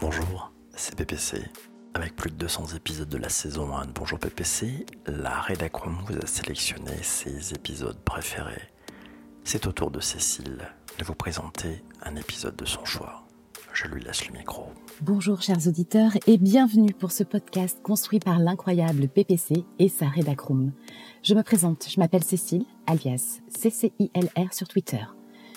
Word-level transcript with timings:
Bonjour, 0.00 0.50
c'est 0.74 0.94
PPC. 0.94 1.42
Avec 1.92 2.16
plus 2.16 2.30
de 2.30 2.36
200 2.36 2.68
épisodes 2.74 3.08
de 3.10 3.18
la 3.18 3.28
saison 3.28 3.76
1 3.76 3.84
de 3.84 3.92
Bonjour 3.92 4.18
PPC, 4.18 4.86
la 5.06 5.42
rédaction 5.42 5.90
vous 6.06 6.16
a 6.16 6.26
sélectionné 6.26 6.92
ses 7.02 7.52
épisodes 7.52 7.98
préférés. 8.02 8.70
C'est 9.44 9.66
au 9.66 9.72
tour 9.72 9.90
de 9.90 10.00
Cécile 10.00 10.58
de 10.98 11.04
vous 11.04 11.14
présenter 11.14 11.84
un 12.02 12.16
épisode 12.16 12.56
de 12.56 12.64
son 12.64 12.82
choix. 12.86 13.26
Je 13.74 13.88
lui 13.88 14.02
laisse 14.02 14.26
le 14.26 14.38
micro. 14.38 14.68
Bonjour 15.02 15.42
chers 15.42 15.66
auditeurs 15.66 16.12
et 16.26 16.38
bienvenue 16.38 16.94
pour 16.94 17.12
ce 17.12 17.22
podcast 17.22 17.78
construit 17.82 18.20
par 18.20 18.38
l'incroyable 18.38 19.06
PPC 19.06 19.66
et 19.78 19.88
sa 19.90 20.08
rédacroom. 20.08 20.72
Je 21.22 21.34
me 21.34 21.42
présente, 21.42 21.86
je 21.90 22.00
m'appelle 22.00 22.24
Cécile, 22.24 22.64
alias 22.86 23.40
CCILR 23.50 24.54
sur 24.54 24.66
Twitter. 24.66 25.04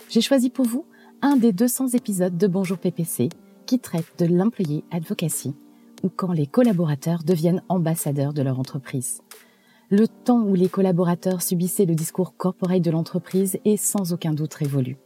J'ai 0.10 0.22
choisi 0.22 0.50
pour 0.50 0.66
vous 0.66 0.86
un 1.22 1.38
des 1.38 1.54
200 1.54 1.90
épisodes 1.94 2.38
de 2.38 2.48
Bonjour 2.48 2.78
PPC 2.78 3.30
qui 3.66 3.80
traite 3.80 4.20
de 4.20 4.26
l'employé 4.26 4.84
advocacy 4.92 5.54
ou 6.04 6.10
quand 6.10 6.32
les 6.32 6.48
collaborateurs 6.48 7.24
deviennent 7.24 7.64
ambassadeurs 7.70 8.34
de 8.34 8.42
leur 8.42 8.60
entreprise. 8.60 9.22
Le 9.90 10.08
temps 10.08 10.42
où 10.42 10.56
les 10.56 10.70
collaborateurs 10.70 11.42
subissaient 11.42 11.86
le 11.86 11.96
discours 11.96 12.36
corporel 12.36 12.82
de 12.82 12.92
l'entreprise 12.92 13.60
est 13.64 13.78
sans 13.78 14.14
aucun 14.14 14.34
doute 14.34 14.54
révolu. 14.54 14.98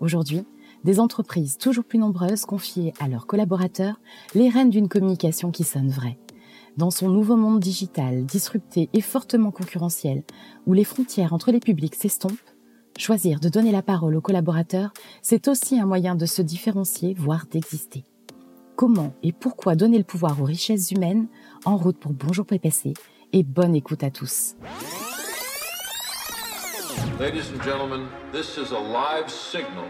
Aujourd'hui, 0.00 0.44
des 0.82 1.00
entreprises 1.00 1.56
toujours 1.56 1.84
plus 1.84 1.98
nombreuses 1.98 2.44
confient 2.44 2.92
à 3.00 3.08
leurs 3.08 3.26
collaborateurs 3.26 4.00
les 4.34 4.48
rênes 4.48 4.70
d'une 4.70 4.88
communication 4.88 5.50
qui 5.50 5.64
sonne 5.64 5.88
vraie. 5.88 6.18
Dans 6.76 6.90
son 6.90 7.08
nouveau 7.08 7.36
monde 7.36 7.60
digital, 7.60 8.24
disrupté 8.24 8.90
et 8.92 9.00
fortement 9.00 9.50
concurrentiel, 9.50 10.24
où 10.66 10.72
les 10.72 10.84
frontières 10.84 11.32
entre 11.32 11.52
les 11.52 11.60
publics 11.60 11.94
s'estompent, 11.94 12.32
choisir 12.98 13.40
de 13.40 13.48
donner 13.48 13.72
la 13.72 13.82
parole 13.82 14.16
aux 14.16 14.20
collaborateurs, 14.20 14.92
c'est 15.22 15.48
aussi 15.48 15.80
un 15.80 15.86
moyen 15.86 16.14
de 16.14 16.26
se 16.26 16.42
différencier, 16.42 17.14
voire 17.14 17.46
d'exister. 17.50 18.04
Comment 18.76 19.14
et 19.22 19.32
pourquoi 19.32 19.76
donner 19.76 19.98
le 19.98 20.04
pouvoir 20.04 20.40
aux 20.40 20.44
richesses 20.44 20.90
humaines 20.90 21.28
En 21.64 21.76
route 21.76 21.98
pour 21.98 22.12
Bonjour 22.12 22.44
PPC 22.44 22.94
et 23.32 23.42
bonne 23.42 23.74
écoute 23.74 24.02
à 24.02 24.10
tous. 24.10 24.56
Ladies 27.20 27.50
and 27.54 27.62
gentlemen, 27.62 28.06
this 28.32 28.56
is 28.56 28.72
a 28.72 28.80
live 28.80 29.28
signal. 29.28 29.84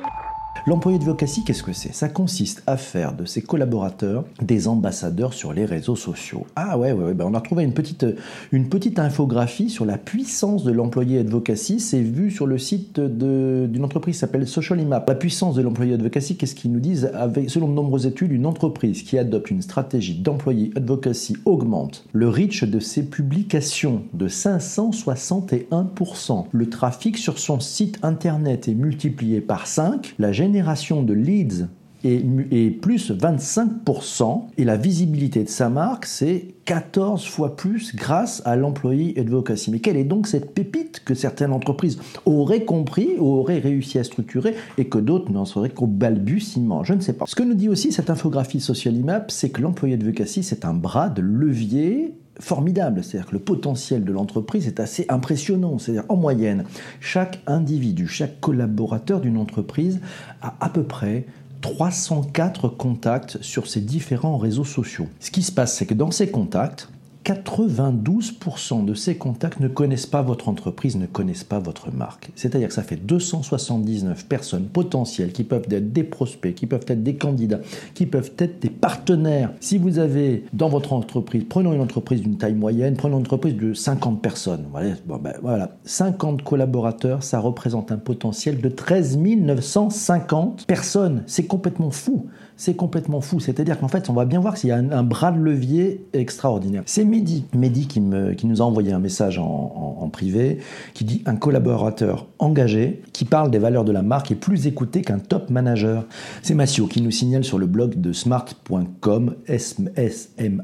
L'employé 0.67 0.99
de 0.99 1.05
vocacy, 1.05 1.45
qu'est-ce 1.45 1.63
que 1.63 1.75
c'est? 1.75 1.95
Ça 1.95 2.09
consiste 2.09 2.63
à 2.67 2.79
faire 2.79 3.15
de 3.15 3.27
ses 3.27 3.43
collaborateurs 3.43 4.25
des 4.41 4.67
ambassadeurs 4.67 5.35
sur 5.35 5.53
les 5.53 5.67
réseaux 5.67 5.95
sociaux. 5.95 6.47
Ah 6.57 6.79
ouais, 6.79 6.93
ouais, 6.93 7.05
ouais 7.05 7.13
ben 7.13 7.27
on 7.29 7.35
a 7.35 7.39
retrouvé 7.39 7.65
une 7.65 7.75
petite, 7.75 8.07
une 8.51 8.71
petite 8.71 8.99
infographie 8.99 9.69
sur 9.69 9.85
la 9.85 9.99
puissance 9.99 10.65
de 10.65 10.73
l'employé 10.73 11.19
advocacy. 11.19 11.81
C'est 11.81 12.01
vu 12.01 12.31
sur 12.31 12.47
le 12.47 12.57
site 12.57 12.99
d'une 12.99 13.85
entreprise 13.85 14.15
qui 14.15 14.21
s'appelle 14.21 14.49
Social 14.49 14.81
Imap. 14.81 15.07
La 15.07 15.15
puissance 15.15 15.55
de 15.55 15.61
l'employé 15.61 15.93
advocacy, 15.93 16.39
qu'est-ce 16.39 16.55
qu'ils 16.55 16.73
nous 16.73 16.81
disent? 16.81 17.13
Selon 17.49 17.69
de 17.69 17.75
nombreuses 17.75 18.07
études, 18.07 18.33
une 18.33 18.47
entreprise 18.47 19.03
qui 19.03 19.19
adopte 19.19 19.51
une 19.51 19.61
stratégie 19.61 20.15
d'employé 20.15 20.71
advocacy 20.77 21.37
augmente 21.45 22.07
le 22.15 22.31
reach 22.31 22.65
de 22.65 22.81
ses 22.81 23.03
publications 23.03 24.05
de 24.15 24.29
561%. 24.29 26.47
Le 26.53 26.71
trafic 26.71 27.19
sur 27.19 27.39
son 27.39 27.61
site 27.61 27.99
internet 28.03 28.67
est 28.67 28.75
multiplié 28.75 29.43
par 29.43 29.67
5. 29.67 30.15
La 30.19 30.33
de 30.63 31.13
leads 31.13 31.67
est, 32.05 32.71
plus 32.81 33.11
25% 33.11 34.43
et 34.59 34.65
la 34.65 34.77
visibilité 34.77 35.45
de 35.45 35.49
sa 35.49 35.69
marque, 35.69 36.07
c'est 36.07 36.49
14 36.67 37.25
fois 37.25 37.57
plus 37.57 37.95
grâce 37.95 38.43
à 38.45 38.57
l'employé 38.57 39.19
advocacy. 39.19 39.71
Mais 39.71 39.79
quelle 39.79 39.97
est 39.97 40.05
donc 40.05 40.27
cette 40.27 40.53
pépite 40.53 41.03
que 41.05 41.15
certaines 41.15 41.53
entreprises 41.53 41.99
auraient 42.27 42.65
compris, 42.65 43.17
auraient 43.19 43.59
réussi 43.59 43.99
à 43.99 44.05
structurer 44.05 44.55
et 44.79 44.87
que 44.87 44.99
d'autres 44.99 45.33
n'en 45.33 45.45
seraient 45.45 45.71
qu'au 45.71 45.87
balbutiement? 45.87 46.85
Je 46.85 46.95
ne 46.95 47.01
sais 47.01 47.15
pas. 47.15 47.25
Ce 47.27 47.35
que 47.35 47.43
nous 47.43 47.55
dit 47.55 47.69
aussi 47.69 47.93
cette 47.93 48.11
infographie 48.11 48.61
Social 48.61 48.95
Imap, 48.95 49.31
c'est 49.31 49.51
que 49.51 49.63
l'employé 49.63 49.95
advocacy, 49.95 50.43
c'est 50.43 50.65
un 50.65 50.75
bras 50.75 51.09
de 51.09 51.23
levier 51.23 52.15
formidable. 52.41 53.03
C'est-à-dire 53.03 53.29
que 53.29 53.35
le 53.35 53.43
potentiel 53.43 54.05
de 54.05 54.13
l'entreprise 54.13 54.67
est 54.67 54.81
assez 54.81 55.07
impressionnant. 55.09 55.79
C'est-à-dire 55.79 56.05
en 56.09 56.17
moyenne, 56.17 56.65
chaque 57.01 57.41
individu, 57.47 58.07
chaque 58.09 58.41
collaborateur 58.41 59.21
d'une 59.21 59.37
entreprise 59.37 60.01
a 60.43 60.55
à 60.61 60.69
peu 60.69 60.83
près 60.83 61.27
304 61.61 62.69
contacts 62.69 63.41
sur 63.41 63.67
ces 63.67 63.81
différents 63.81 64.37
réseaux 64.37 64.65
sociaux. 64.65 65.07
Ce 65.21 65.31
qui 65.31 65.43
se 65.43 65.53
passe, 65.53 65.75
c'est 65.77 65.87
que 65.87 65.95
dans 65.95 66.11
ces 66.11 66.31
contacts, 66.31 66.89
92% 67.25 68.85
de 68.85 68.95
ces 68.95 69.17
contacts 69.17 69.61
ne 69.61 69.69
connaissent 69.69 70.07
pas 70.07 70.23
votre 70.23 70.49
entreprise, 70.49 70.97
ne 70.97 71.07
connaissent 71.07 71.45
pas 71.45 71.59
votre 71.59 71.91
marque. 71.91 72.31
C'est-à-dire 72.35 72.69
que 72.69 72.75
ça 72.75 72.83
fait 72.83 72.97
279 72.97 74.27
personnes 74.27 74.67
potentielles 74.67 75.33
qui 75.33 75.45
peuvent 75.45 75.67
être 75.71 75.93
des 75.93 76.05
prospects, 76.05 76.55
qui 76.55 76.67
peuvent 76.67 76.85
être 76.87 77.03
des 77.03 77.17
candidats, 77.17 77.61
qui 77.95 78.07
peuvent 78.07 78.33
être 78.39 78.61
des 78.61 78.71
partenaires. 78.71 79.53
Si 79.61 79.79
vous 79.79 79.99
avez 79.99 80.45
dans 80.53 80.69
votre 80.69 80.93
entreprise, 80.93 81.45
prenons 81.49 81.73
une 81.73 81.81
entreprise 81.81 82.21
d'une 82.21 82.37
taille 82.37 82.55
moyenne, 82.55 82.97
prenons 82.97 83.17
une 83.17 83.23
entreprise 83.23 83.57
de 83.57 83.73
50 83.73 84.21
personnes. 84.21 84.67
Voilà, 84.71 84.91
bon 85.07 85.17
ben, 85.17 85.35
voilà, 85.41 85.77
50 85.85 86.43
collaborateurs, 86.43 87.23
ça 87.23 87.41
représente 87.41 87.91
un 87.91 87.99
potentiel 87.99 88.61
de 88.61 88.69
13 88.69 89.17
950 89.17 90.67
personnes. 90.67 91.23
C'est 91.27 91.47
complètement 91.47 91.91
fou 91.91 92.27
c'est 92.57 92.75
complètement 92.75 93.21
fou. 93.21 93.41
C'est-à-dire 93.41 93.79
qu'en 93.79 93.89
fait, 93.89 94.09
on 94.09 94.13
va 94.13 94.25
bien 94.25 94.39
voir 94.41 94.55
qu'il 94.55 94.71
y 94.71 94.73
a 94.73 94.77
un, 94.77 95.03
bras 95.03 95.33
de 95.33 95.39
levier 95.39 96.07
extraordinaire. 96.13 96.85
C'est 96.87 97.05
Mehdi, 97.05 97.47
qui, 97.89 98.01
nous 98.01 98.63
a 98.63 98.65
envoyé 98.65 98.93
un 98.93 99.01
message 99.01 99.39
en, 99.39 100.09
privé, 100.13 100.59
qui 100.93 101.05
dit 101.05 101.23
un 101.27 101.35
collaborateur 101.35 102.27
engagé, 102.39 103.03
qui 103.13 103.25
parle 103.25 103.51
des 103.51 103.59
valeurs 103.59 103.85
de 103.85 103.91
la 103.93 104.03
marque 104.03 104.31
est 104.31 104.37
plus 104.37 104.67
écouté 104.67 105.03
qu'un 105.03 105.19
top 105.19 105.51
manager. 105.51 106.05
C'est 106.43 106.55
Massio 106.55 106.87
qui 106.87 107.03
nous 107.03 107.11
signale 107.11 107.43
sur 107.43 107.59
le 107.59 107.67
blog 107.67 108.01
de 108.01 108.13
smart.com, 108.13 109.35
S-M-A-R-P.com, 109.47 110.57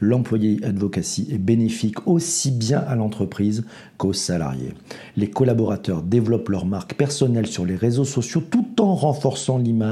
l'employé 0.00 0.58
advocacy 0.62 1.28
est 1.30 1.38
bénéfique 1.38 2.06
aussi 2.06 2.50
bien 2.50 2.80
à 2.80 2.96
l'entreprise 2.96 3.64
qu'aux 3.96 4.12
salariés. 4.12 4.74
Les 5.16 5.30
collaborateurs 5.30 6.02
développent 6.02 6.50
leur 6.50 6.66
marque 6.66 6.94
personnelle 6.94 7.46
sur 7.46 7.64
les 7.64 7.76
réseaux 7.76 8.04
sociaux 8.04 8.42
tout 8.50 8.82
en 8.82 8.94
renforçant 8.94 9.56
l'image 9.58 9.85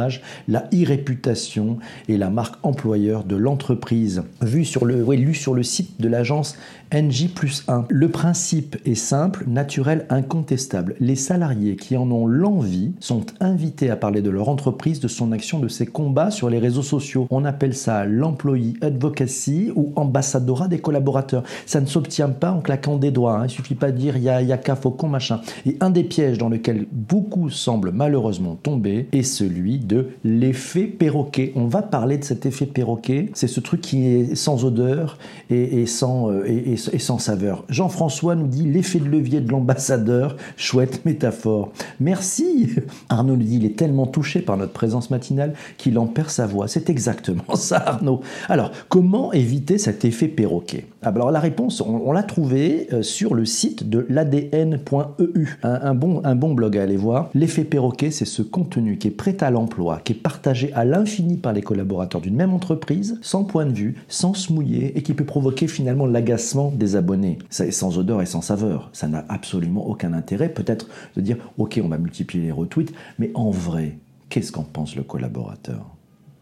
la 0.48 0.64
e-réputation 0.72 1.78
et 2.08 2.16
la 2.16 2.30
marque 2.30 2.56
employeur 2.62 3.24
de 3.24 3.36
l'entreprise. 3.36 4.22
Vu 4.42 4.64
sur 4.64 4.84
le, 4.84 5.04
lu 5.14 5.34
sur 5.34 5.54
le 5.54 5.62
site 5.62 6.00
de 6.00 6.08
l'agence 6.08 6.56
NJ 6.94 7.28
plus 7.34 7.64
1. 7.66 7.86
Le 7.88 8.08
principe 8.08 8.76
est 8.84 8.94
simple, 8.94 9.44
naturel, 9.48 10.06
incontestable. 10.10 10.94
Les 11.00 11.16
salariés 11.16 11.74
qui 11.76 11.96
en 11.96 12.10
ont 12.10 12.26
l'envie 12.26 12.92
sont 13.00 13.26
invités 13.40 13.90
à 13.90 13.96
parler 13.96 14.22
de 14.22 14.30
leur 14.30 14.48
entreprise, 14.48 15.00
de 15.00 15.08
son 15.08 15.32
action, 15.32 15.58
de 15.58 15.68
ses 15.68 15.86
combats 15.86 16.30
sur 16.30 16.50
les 16.50 16.58
réseaux 16.58 16.82
sociaux. 16.82 17.26
On 17.30 17.44
appelle 17.44 17.74
ça 17.74 18.04
l'employee 18.04 18.74
advocacy 18.80 19.72
ou 19.74 19.92
ambassadorat 19.96 20.68
des 20.68 20.78
collaborateurs. 20.78 21.42
Ça 21.66 21.80
ne 21.80 21.86
s'obtient 21.86 22.28
pas 22.28 22.52
en 22.52 22.60
claquant 22.60 22.96
des 22.96 23.10
doigts. 23.10 23.38
Hein. 23.38 23.46
Il 23.46 23.50
suffit 23.50 23.74
pas 23.74 23.90
de 23.90 23.98
dire 23.98 24.16
ya 24.16 24.42
yaka 24.42 24.76
faucon 24.76 25.08
machin. 25.08 25.40
Et 25.66 25.76
un 25.80 25.90
des 25.90 26.04
pièges 26.04 26.38
dans 26.38 26.48
lequel 26.48 26.86
beaucoup 26.92 27.50
semblent 27.50 27.92
malheureusement 27.92 28.56
tomber 28.62 29.08
est 29.12 29.22
celui 29.22 29.78
de 29.86 30.08
l'effet 30.24 30.84
perroquet. 30.84 31.52
On 31.56 31.66
va 31.66 31.82
parler 31.82 32.18
de 32.18 32.24
cet 32.24 32.46
effet 32.46 32.66
perroquet. 32.66 33.30
C'est 33.34 33.48
ce 33.48 33.60
truc 33.60 33.80
qui 33.80 34.06
est 34.06 34.34
sans 34.34 34.64
odeur 34.64 35.18
et, 35.50 35.86
sans 35.86 36.30
euh, 36.30 36.44
et 36.46 36.76
sans 36.76 37.18
saveur. 37.18 37.64
Jean-François 37.68 38.34
nous 38.34 38.46
dit 38.46 38.64
l'effet 38.64 38.98
de 38.98 39.08
levier 39.08 39.40
de 39.40 39.50
l'ambassadeur, 39.50 40.36
chouette 40.56 41.04
métaphore. 41.04 41.72
Merci 42.00 42.70
Arnaud 43.08 43.36
nous 43.36 43.44
dit 43.44 43.56
il 43.56 43.64
est 43.64 43.76
tellement 43.76 44.06
touché 44.06 44.40
par 44.40 44.56
notre 44.56 44.72
présence 44.72 45.10
matinale 45.10 45.54
qu'il 45.76 45.98
en 45.98 46.06
perd 46.06 46.30
sa 46.30 46.46
voix. 46.46 46.68
C'est 46.68 46.90
exactement 46.90 47.54
ça 47.54 47.76
Arnaud. 47.76 48.20
Alors, 48.48 48.70
comment 48.88 49.32
éviter 49.32 49.78
cet 49.78 50.04
effet 50.04 50.28
perroquet? 50.28 50.86
Ah, 51.02 51.08
Alors 51.08 51.30
la 51.30 51.40
réponse, 51.40 51.80
on, 51.80 52.12
l'a 52.12 52.22
trouvée 52.22 52.88
euh, 52.92 53.02
sur 53.02 53.34
le 53.34 53.44
site 53.44 53.88
de 53.88 54.06
l'adn.eu, 54.08 55.48
un, 55.62 55.94
bon, 55.94 56.20
un 56.24 56.34
bon 56.34 56.54
blog 56.54 56.78
à 56.78 56.82
aller 56.82 56.96
voir. 56.96 57.30
L'effet 57.34 57.64
perroquet, 57.64 58.10
c'est 58.10 58.24
ce 58.24 58.42
contenu 58.42 58.98
qui 58.98 59.08
est 59.08 59.12
prêt 59.12 59.36
à 59.42 59.50
l'emploi, 59.50 59.73
qui 60.04 60.12
est 60.12 60.16
partagé 60.16 60.72
à 60.72 60.84
l'infini 60.84 61.36
par 61.36 61.52
les 61.52 61.62
collaborateurs 61.62 62.20
d'une 62.20 62.36
même 62.36 62.52
entreprise, 62.52 63.18
sans 63.22 63.44
point 63.44 63.66
de 63.66 63.72
vue, 63.72 63.96
sans 64.08 64.34
se 64.34 64.52
mouiller, 64.52 64.96
et 64.96 65.02
qui 65.02 65.14
peut 65.14 65.24
provoquer 65.24 65.66
finalement 65.66 66.06
l'agacement 66.06 66.70
des 66.70 66.96
abonnés. 66.96 67.38
Ça 67.50 67.66
est 67.66 67.70
sans 67.70 67.98
odeur 67.98 68.22
et 68.22 68.26
sans 68.26 68.42
saveur. 68.42 68.90
Ça 68.92 69.08
n'a 69.08 69.24
absolument 69.28 69.86
aucun 69.86 70.12
intérêt. 70.12 70.48
Peut-être 70.48 70.88
de 71.16 71.20
dire, 71.20 71.36
ok, 71.58 71.80
on 71.82 71.88
va 71.88 71.98
multiplier 71.98 72.44
les 72.44 72.52
retweets, 72.52 72.92
mais 73.18 73.30
en 73.34 73.50
vrai, 73.50 73.98
qu'est-ce 74.28 74.52
qu'en 74.52 74.62
pense 74.62 74.96
le 74.96 75.02
collaborateur? 75.02 75.93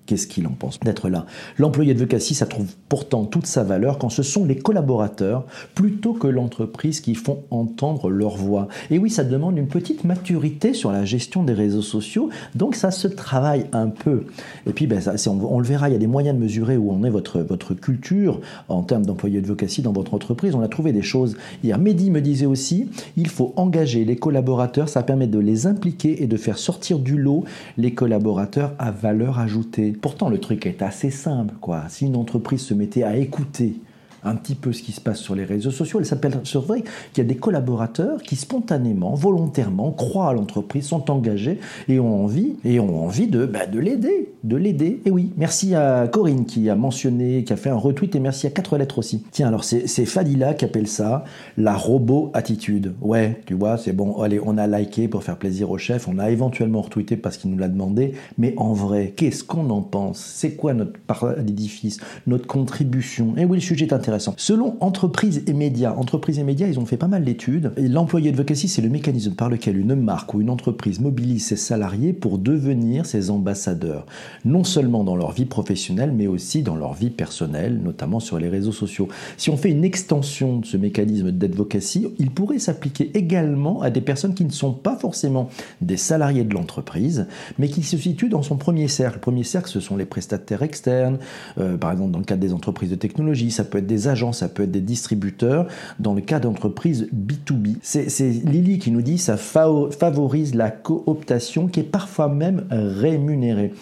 Qu'est-ce 0.06 0.26
qu'il 0.26 0.46
en 0.48 0.50
pense 0.50 0.80
d'être 0.80 1.08
là? 1.08 1.26
L'employé 1.58 1.92
advocacy, 1.92 2.34
ça 2.34 2.46
trouve 2.46 2.74
pourtant 2.88 3.24
toute 3.24 3.46
sa 3.46 3.62
valeur 3.62 3.98
quand 3.98 4.08
ce 4.08 4.24
sont 4.24 4.44
les 4.44 4.56
collaborateurs 4.56 5.46
plutôt 5.76 6.12
que 6.12 6.26
l'entreprise 6.26 7.00
qui 7.00 7.14
font 7.14 7.44
entendre 7.50 8.10
leur 8.10 8.36
voix. 8.36 8.66
Et 8.90 8.98
oui, 8.98 9.10
ça 9.10 9.22
demande 9.22 9.56
une 9.58 9.68
petite 9.68 10.02
maturité 10.02 10.74
sur 10.74 10.90
la 10.90 11.04
gestion 11.04 11.44
des 11.44 11.52
réseaux 11.52 11.82
sociaux, 11.82 12.30
donc 12.56 12.74
ça 12.74 12.90
se 12.90 13.06
travaille 13.06 13.66
un 13.72 13.88
peu. 13.88 14.24
Et 14.66 14.72
puis, 14.72 14.88
ben, 14.88 15.00
on, 15.26 15.60
le 15.60 15.66
verra, 15.66 15.88
il 15.88 15.92
y 15.92 15.96
a 15.96 15.98
des 16.00 16.08
moyens 16.08 16.36
de 16.36 16.42
mesurer 16.42 16.76
où 16.76 16.90
en 16.90 17.04
est 17.04 17.10
votre, 17.10 17.40
votre 17.40 17.74
culture 17.74 18.40
en 18.68 18.82
termes 18.82 19.06
d'employé 19.06 19.38
advocacy 19.38 19.82
dans 19.82 19.92
votre 19.92 20.14
entreprise. 20.14 20.54
On 20.54 20.62
a 20.62 20.68
trouvé 20.68 20.92
des 20.92 21.02
choses. 21.02 21.36
Hier, 21.62 21.78
Mehdi 21.78 22.10
me 22.10 22.20
disait 22.20 22.46
aussi, 22.46 22.88
il 23.16 23.28
faut 23.28 23.52
engager 23.56 24.04
les 24.04 24.16
collaborateurs, 24.16 24.88
ça 24.88 25.04
permet 25.04 25.28
de 25.28 25.38
les 25.38 25.66
impliquer 25.66 26.22
et 26.22 26.26
de 26.26 26.36
faire 26.36 26.58
sortir 26.58 26.98
du 26.98 27.16
lot 27.16 27.44
les 27.76 27.94
collaborateurs 27.94 28.72
à 28.78 28.90
valeur 28.90 29.38
ajoutée. 29.38 29.91
Pourtant, 30.00 30.28
le 30.28 30.38
truc 30.38 30.66
est 30.66 30.82
assez 30.82 31.10
simple, 31.10 31.54
quoi. 31.60 31.84
Si 31.88 32.06
une 32.06 32.16
entreprise 32.16 32.60
se 32.60 32.74
mettait 32.74 33.02
à 33.02 33.16
écouter 33.16 33.80
un 34.24 34.36
petit 34.36 34.54
peu 34.54 34.72
ce 34.72 34.82
qui 34.82 34.92
se 34.92 35.00
passe 35.00 35.18
sur 35.18 35.34
les 35.34 35.44
réseaux 35.44 35.70
sociaux. 35.70 35.98
Elle 35.98 36.06
s'appelle 36.06 36.38
vrai 36.54 36.82
qu'il 37.12 37.24
y 37.24 37.26
a 37.26 37.28
des 37.28 37.36
collaborateurs 37.36 38.22
qui 38.22 38.36
spontanément, 38.36 39.14
volontairement, 39.14 39.90
croient 39.90 40.28
à 40.28 40.32
l'entreprise, 40.32 40.86
sont 40.86 41.10
engagés 41.10 41.58
et 41.88 41.98
ont 41.98 42.24
envie, 42.24 42.56
et 42.64 42.80
ont 42.80 43.04
envie 43.04 43.26
de, 43.26 43.46
bah, 43.46 43.66
de 43.66 43.78
l'aider, 43.78 44.31
de 44.44 44.56
l'aider. 44.56 45.00
Et 45.04 45.10
oui, 45.10 45.30
merci 45.36 45.74
à 45.74 46.08
Corinne 46.08 46.44
qui 46.46 46.68
a 46.68 46.74
mentionné, 46.74 47.44
qui 47.44 47.52
a 47.52 47.56
fait 47.56 47.70
un 47.70 47.76
retweet, 47.76 48.14
et 48.14 48.20
merci 48.20 48.46
à 48.46 48.50
quatre 48.50 48.76
lettres 48.76 48.98
aussi. 48.98 49.24
Tiens, 49.30 49.48
alors 49.48 49.64
c'est 49.64 50.04
Fadila 50.04 50.54
qui 50.54 50.64
appelle 50.64 50.88
ça 50.88 51.24
la 51.56 51.74
robot 51.74 52.30
attitude. 52.34 52.94
Ouais, 53.00 53.40
tu 53.46 53.54
vois, 53.54 53.78
c'est 53.78 53.92
bon, 53.92 54.20
allez, 54.20 54.40
on 54.44 54.58
a 54.58 54.66
liké 54.66 55.08
pour 55.08 55.22
faire 55.22 55.36
plaisir 55.36 55.70
au 55.70 55.78
chef, 55.78 56.08
on 56.08 56.18
a 56.18 56.30
éventuellement 56.30 56.82
retweeté 56.82 57.16
parce 57.16 57.36
qu'il 57.36 57.50
nous 57.50 57.58
l'a 57.58 57.68
demandé, 57.68 58.12
mais 58.38 58.54
en 58.56 58.72
vrai, 58.72 59.12
qu'est-ce 59.16 59.44
qu'on 59.44 59.70
en 59.70 59.82
pense? 59.82 60.18
C'est 60.18 60.54
quoi 60.54 60.74
notre 60.74 60.98
part 60.98 61.36
d'édifice, 61.38 61.98
notre 62.26 62.46
contribution? 62.46 63.34
Et 63.36 63.44
oui, 63.44 63.58
le 63.58 63.62
sujet 63.62 63.86
est 63.86 63.92
intéressant 63.92 64.34
Selon 64.36 64.76
Entreprises 64.80 65.44
et 65.46 65.52
Médias, 65.52 65.94
Entreprises 65.94 66.38
et 66.38 66.44
Médias, 66.44 66.66
ils 66.66 66.78
ont 66.78 66.86
fait 66.86 66.96
pas 66.96 67.08
mal 67.08 67.24
d'études. 67.24 67.72
L'employé 67.76 68.30
advocacy, 68.30 68.68
c'est 68.68 68.82
le 68.82 68.88
mécanisme 68.88 69.34
par 69.34 69.48
lequel 69.48 69.76
une 69.76 69.94
marque 69.94 70.34
ou 70.34 70.40
une 70.40 70.50
entreprise 70.50 71.00
mobilise 71.00 71.46
ses 71.46 71.56
salariés 71.56 72.12
pour 72.12 72.38
devenir 72.38 73.06
ses 73.06 73.30
ambassadeurs, 73.30 74.06
non 74.44 74.64
seulement 74.64 75.04
dans 75.04 75.16
leur 75.16 75.32
vie 75.32 75.44
professionnelle, 75.44 76.12
mais 76.12 76.26
aussi 76.26 76.62
dans 76.62 76.76
leur 76.76 76.94
vie 76.94 77.10
personnelle, 77.10 77.80
notamment 77.82 78.20
sur 78.20 78.38
les 78.38 78.48
réseaux 78.48 78.72
sociaux. 78.72 79.08
Si 79.36 79.50
on 79.50 79.56
fait 79.56 79.70
une 79.70 79.84
extension 79.84 80.58
de 80.58 80.66
ce 80.66 80.76
mécanisme 80.76 81.30
d'advocacy, 81.30 82.08
il 82.18 82.30
pourrait 82.30 82.58
s'appliquer 82.58 83.10
également 83.14 83.82
à 83.82 83.90
des 83.90 84.00
personnes 84.00 84.34
qui 84.34 84.44
ne 84.44 84.50
sont 84.50 84.72
pas 84.72 84.96
forcément 84.96 85.48
des 85.80 85.96
salariés 85.96 86.44
de 86.44 86.54
l'entreprise, 86.54 87.26
mais 87.58 87.68
qui 87.68 87.82
se 87.82 87.96
situent 87.96 88.28
dans 88.28 88.42
son 88.42 88.56
premier 88.56 88.88
cercle. 88.88 89.16
Le 89.16 89.20
premier 89.20 89.44
cercle, 89.44 89.70
ce 89.70 89.80
sont 89.80 89.96
les 89.96 90.04
prestataires 90.04 90.62
externes, 90.62 91.18
euh, 91.58 91.76
par 91.76 91.92
exemple 91.92 92.12
dans 92.12 92.18
le 92.18 92.24
cadre 92.24 92.40
des 92.40 92.52
entreprises 92.52 92.90
de 92.90 92.96
technologie, 92.96 93.50
ça 93.50 93.64
peut 93.64 93.78
être 93.78 93.86
des 93.86 94.08
agents, 94.08 94.32
ça 94.32 94.48
peut 94.48 94.64
être 94.64 94.70
des 94.70 94.80
distributeurs, 94.80 95.66
dans 95.98 96.14
le 96.14 96.20
cas 96.20 96.40
d'entreprises 96.40 97.08
B2B. 97.14 97.76
C'est 97.82 98.28
Lily 98.28 98.78
qui 98.78 98.90
nous 98.90 99.02
dit 99.02 99.18
ça 99.18 99.36
favorise 99.36 100.54
la 100.54 100.70
cooptation 100.70 101.68
qui 101.68 101.80
est 101.80 101.84
parfois 101.84 102.28
même 102.28 102.64
rémunérée. 102.70 103.72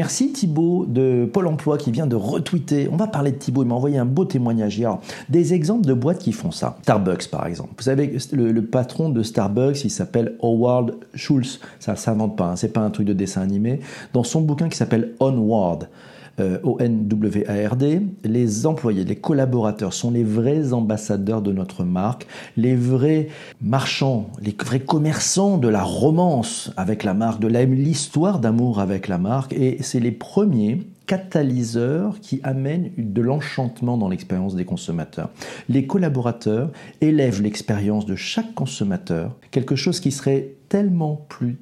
Merci 0.00 0.32
Thibaut 0.32 0.86
de 0.88 1.28
Pôle 1.30 1.46
emploi 1.46 1.76
qui 1.76 1.90
vient 1.90 2.06
de 2.06 2.16
retweeter. 2.16 2.88
On 2.90 2.96
va 2.96 3.06
parler 3.06 3.32
de 3.32 3.36
Thibaut, 3.36 3.64
il 3.64 3.68
m'a 3.68 3.74
envoyé 3.74 3.98
un 3.98 4.06
beau 4.06 4.24
témoignage 4.24 4.78
hier. 4.78 4.96
Des 5.28 5.52
exemples 5.52 5.86
de 5.86 5.92
boîtes 5.92 6.20
qui 6.20 6.32
font 6.32 6.50
ça. 6.50 6.78
Starbucks 6.80 7.28
par 7.28 7.46
exemple. 7.46 7.74
Vous 7.76 7.82
savez, 7.82 8.16
le, 8.32 8.62
patron 8.62 9.10
de 9.10 9.22
Starbucks, 9.22 9.84
il 9.84 9.90
s'appelle 9.90 10.36
Howard 10.40 10.94
Schultz. 11.14 11.60
Ça 11.80 11.92
ne 11.92 11.96
s'invente 11.98 12.34
pas, 12.34 12.46
hein. 12.46 12.56
c'est 12.56 12.72
pas 12.72 12.80
un 12.80 12.88
truc 12.88 13.06
de 13.06 13.12
dessin 13.12 13.42
animé. 13.42 13.80
Dans 14.14 14.24
son 14.24 14.40
bouquin 14.40 14.70
qui 14.70 14.78
s'appelle 14.78 15.12
Onward, 15.20 15.90
euh, 16.38 16.58
O-N-W-A-R-D, 16.62 18.02
les 18.24 18.66
employés, 18.66 19.04
les 19.04 19.16
collaborateurs 19.16 19.92
sont 19.92 20.10
les 20.10 20.24
vrais 20.24 20.72
ambassadeurs 20.72 21.42
de 21.42 21.52
notre 21.52 21.84
marque, 21.84 22.26
les 22.56 22.76
vrais 22.76 23.28
marchands, 23.60 24.30
les 24.40 24.54
vrais 24.58 24.80
commerçants 24.80 25.58
de 25.58 25.68
la 25.68 25.82
romance 25.82 26.70
avec 26.76 27.04
la 27.04 27.14
marque, 27.14 27.40
de 27.40 27.48
l'histoire 27.48 28.38
d'amour 28.38 28.80
avec 28.80 29.08
la 29.08 29.18
marque, 29.18 29.52
et 29.52 29.78
c'est 29.82 30.00
les 30.00 30.12
premiers 30.12 30.80
catalyseurs 31.06 32.20
qui 32.20 32.40
amènent 32.44 32.92
de 32.96 33.20
l'enchantement 33.20 33.98
dans 33.98 34.08
l'expérience 34.08 34.54
des 34.54 34.64
consommateurs. 34.64 35.30
Les 35.68 35.86
collaborateurs 35.86 36.70
élèvent 37.00 37.42
l'expérience 37.42 38.06
de 38.06 38.14
chaque 38.14 38.54
consommateur, 38.54 39.36
quelque 39.50 39.74
chose 39.74 39.98
qui 39.98 40.12
serait 40.12 40.54
tellement 40.68 41.26
plus 41.28 41.58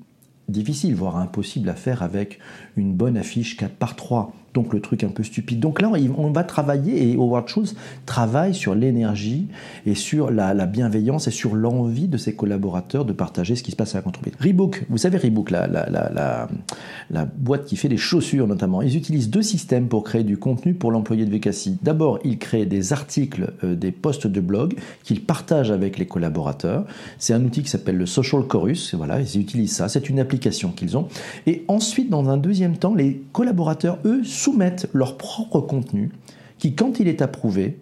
difficile, 0.49 0.95
voire 0.95 1.17
impossible 1.17 1.69
à 1.71 1.75
faire 1.75 2.03
avec 2.03 2.39
une 2.77 2.93
bonne 2.93 3.17
affiche 3.17 3.57
4 3.57 3.75
par 3.75 3.97
3 3.97 4.33
donc 4.55 4.73
le 4.73 4.81
truc 4.81 5.05
un 5.05 5.09
peu 5.09 5.23
stupide. 5.23 5.61
Donc 5.61 5.81
là, 5.81 5.91
on 6.17 6.31
va 6.31 6.45
travailler, 6.45 7.11
et 7.11 7.17
Howard 7.17 7.49
Schultz 7.49 7.75
travaille 8.07 8.55
sur 8.55 8.75
l'énergie 8.75 9.49
et 9.87 9.95
sur 9.95 10.31
la, 10.31 10.55
bienveillance 10.67 11.29
et 11.29 11.31
sur 11.31 11.55
l'envie 11.55 12.09
de 12.09 12.17
ses 12.17 12.35
collaborateurs 12.35 13.05
de 13.05 13.13
partager 13.13 13.57
ce 13.57 13.63
qui 13.63 13.71
se 13.71 13.77
passe 13.77 13.95
à 13.95 14.01
la 14.01 14.07
entreprise. 14.07 14.35
Reebok, 14.41 14.85
vous 14.89 14.99
savez 14.99 15.19
Reebok, 15.19 15.51
la, 15.51 15.67
la, 15.67 17.25
boîte 17.37 17.65
qui 17.65 17.77
fait 17.77 17.89
des 17.89 17.97
chaussures 17.97 18.47
notamment, 18.47 18.83
ils 18.83 18.97
utilisent 18.97 19.31
deux 19.31 19.43
systèmes 19.43 19.89
pour 19.89 20.05
créer 20.05 20.25
du 20.25 20.39
contenu 20.39 20.75
pour 20.75 20.91
l'employé 20.91 21.25
de 21.25 21.31
VKC. 21.31 21.79
D'abord, 21.83 22.19
ils 22.25 22.39
créent 22.39 22.67
des 22.67 22.93
articles, 22.93 23.53
euh, 23.65 23.75
des 23.75 23.93
posts 23.93 24.27
de 24.27 24.41
blog 24.41 24.77
qu'ils 25.05 25.23
partagent 25.23 25.71
avec 25.71 25.99
les 25.99 26.07
collaborateurs. 26.07 26.85
C'est 27.19 27.35
un 27.35 27.45
outil 27.45 27.63
qui 27.63 27.71
s'appelle 27.71 27.97
le 27.97 28.07
Social 28.07 28.43
Chorus, 28.43 28.95
voilà, 28.95 29.21
ils 29.21 29.41
utilisent 29.41 29.73
ça, 29.73 29.89
c'est 29.89 30.09
une 30.09 30.21
application 30.21 30.71
qu'ils 30.71 30.97
ont. 30.97 31.09
Et 31.47 31.65
ensuite, 31.69 32.11
dans 32.11 32.29
un 32.29 32.37
deuxième 32.37 32.77
temps, 32.77 32.95
les 32.95 33.23
collaborateurs, 33.33 33.99
eux, 34.05 34.23
soumettent 34.39 34.89
leur 34.93 35.17
propre 35.17 35.61
contenu 35.61 36.11
qui, 36.59 36.75
quand 36.75 37.01
il 37.01 37.09
est 37.09 37.23
approuvé, 37.23 37.79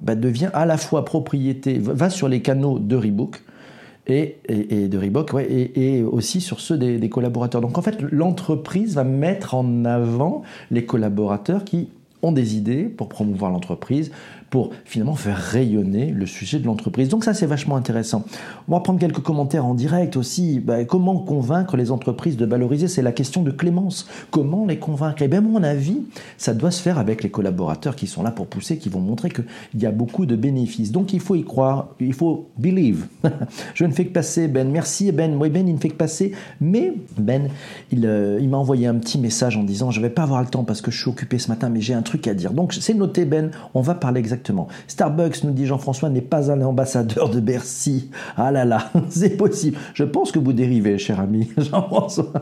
bah, 0.00 0.14
devient 0.14 0.50
à 0.52 0.66
la 0.66 0.76
fois 0.76 1.04
propriété, 1.04 1.78
va 1.78 2.10
sur 2.10 2.28
les 2.28 2.42
canaux 2.42 2.78
de 2.78 2.96
Reebok 2.96 3.42
et, 4.06 4.36
de 4.48 4.98
Reebok, 4.98 5.34
et, 5.40 6.02
aussi 6.02 6.40
sur 6.40 6.60
ceux 6.60 6.76
des 6.76 7.08
collaborateurs. 7.08 7.60
Donc 7.60 7.78
en 7.78 7.82
fait, 7.82 8.00
l'entreprise 8.02 8.94
va 8.94 9.04
mettre 9.04 9.54
en 9.54 9.84
avant 9.84 10.42
les 10.70 10.84
collaborateurs 10.84 11.64
qui 11.64 11.88
ont 12.22 12.32
des 12.32 12.56
idées 12.56 12.84
pour 12.84 13.08
promouvoir 13.08 13.50
l'entreprise, 13.50 14.10
pour 14.54 14.70
finalement 14.84 15.16
faire 15.16 15.36
rayonner 15.36 16.12
le 16.12 16.26
sujet 16.26 16.60
de 16.60 16.66
l'entreprise. 16.66 17.08
Donc 17.08 17.24
ça, 17.24 17.34
c'est 17.34 17.44
vachement 17.44 17.74
intéressant. 17.74 18.24
On 18.68 18.72
va 18.74 18.78
prendre 18.78 19.00
quelques 19.00 19.18
commentaires 19.18 19.66
en 19.66 19.74
direct 19.74 20.16
aussi. 20.16 20.60
Bah, 20.60 20.84
comment 20.84 21.18
convaincre 21.18 21.76
les 21.76 21.90
entreprises 21.90 22.36
de 22.36 22.46
valoriser? 22.46 22.86
C'est 22.86 23.02
la 23.02 23.10
question 23.10 23.42
de 23.42 23.50
Clémence. 23.50 24.06
Comment 24.30 24.64
les 24.64 24.78
convaincre? 24.78 25.22
Eh 25.22 25.26
bien, 25.26 25.40
mon 25.40 25.64
avis, 25.64 26.02
ça 26.38 26.54
doit 26.54 26.70
se 26.70 26.80
faire 26.80 27.00
avec 27.00 27.24
les 27.24 27.30
collaborateurs 27.30 27.96
qui 27.96 28.06
sont 28.06 28.22
là 28.22 28.30
pour 28.30 28.46
pousser, 28.46 28.78
qui 28.78 28.88
vont 28.88 29.00
montrer 29.00 29.28
qu'il 29.28 29.44
y 29.82 29.86
a 29.86 29.90
beaucoup 29.90 30.24
de 30.24 30.36
bénéfices. 30.36 30.92
Donc 30.92 31.12
il 31.12 31.18
faut 31.18 31.34
y 31.34 31.42
croire, 31.42 31.88
il 31.98 32.14
faut 32.14 32.46
believe. 32.56 33.06
Je 33.74 33.84
ne 33.84 33.90
fais 33.90 34.04
que 34.04 34.12
passer, 34.12 34.46
Ben. 34.46 34.70
Merci, 34.70 35.10
Ben. 35.10 35.36
Oui, 35.36 35.50
Ben, 35.50 35.66
il 35.66 35.74
ne 35.74 35.80
fait 35.80 35.88
que 35.88 35.96
passer. 35.96 36.30
Mais 36.60 36.92
Ben, 37.18 37.48
il, 37.90 38.06
euh, 38.06 38.38
il 38.40 38.48
m'a 38.48 38.58
envoyé 38.58 38.86
un 38.86 38.94
petit 38.94 39.18
message 39.18 39.56
en 39.56 39.64
disant, 39.64 39.90
je 39.90 39.98
ne 39.98 40.04
vais 40.04 40.10
pas 40.14 40.22
avoir 40.22 40.40
le 40.42 40.48
temps 40.48 40.62
parce 40.62 40.80
que 40.80 40.92
je 40.92 41.00
suis 41.00 41.10
occupé 41.10 41.40
ce 41.40 41.48
matin, 41.48 41.70
mais 41.70 41.80
j'ai 41.80 41.94
un 41.94 42.02
truc 42.02 42.28
à 42.28 42.34
dire. 42.34 42.52
Donc 42.52 42.72
c'est 42.72 42.94
noté, 42.94 43.24
Ben. 43.24 43.50
On 43.74 43.80
va 43.80 43.94
parler 43.94 44.20
exactement 44.20 44.43
Starbucks, 44.86 45.44
nous 45.44 45.52
dit 45.52 45.66
Jean-François, 45.66 46.10
n'est 46.10 46.20
pas 46.20 46.50
un 46.50 46.60
ambassadeur 46.62 47.30
de 47.30 47.40
Bercy. 47.40 48.10
Ah 48.36 48.50
là 48.50 48.64
là, 48.64 48.90
c'est 49.08 49.36
possible. 49.36 49.78
Je 49.94 50.04
pense 50.04 50.32
que 50.32 50.38
vous 50.38 50.52
dérivez, 50.52 50.98
cher 50.98 51.20
ami 51.20 51.50
Jean-François. 51.58 52.32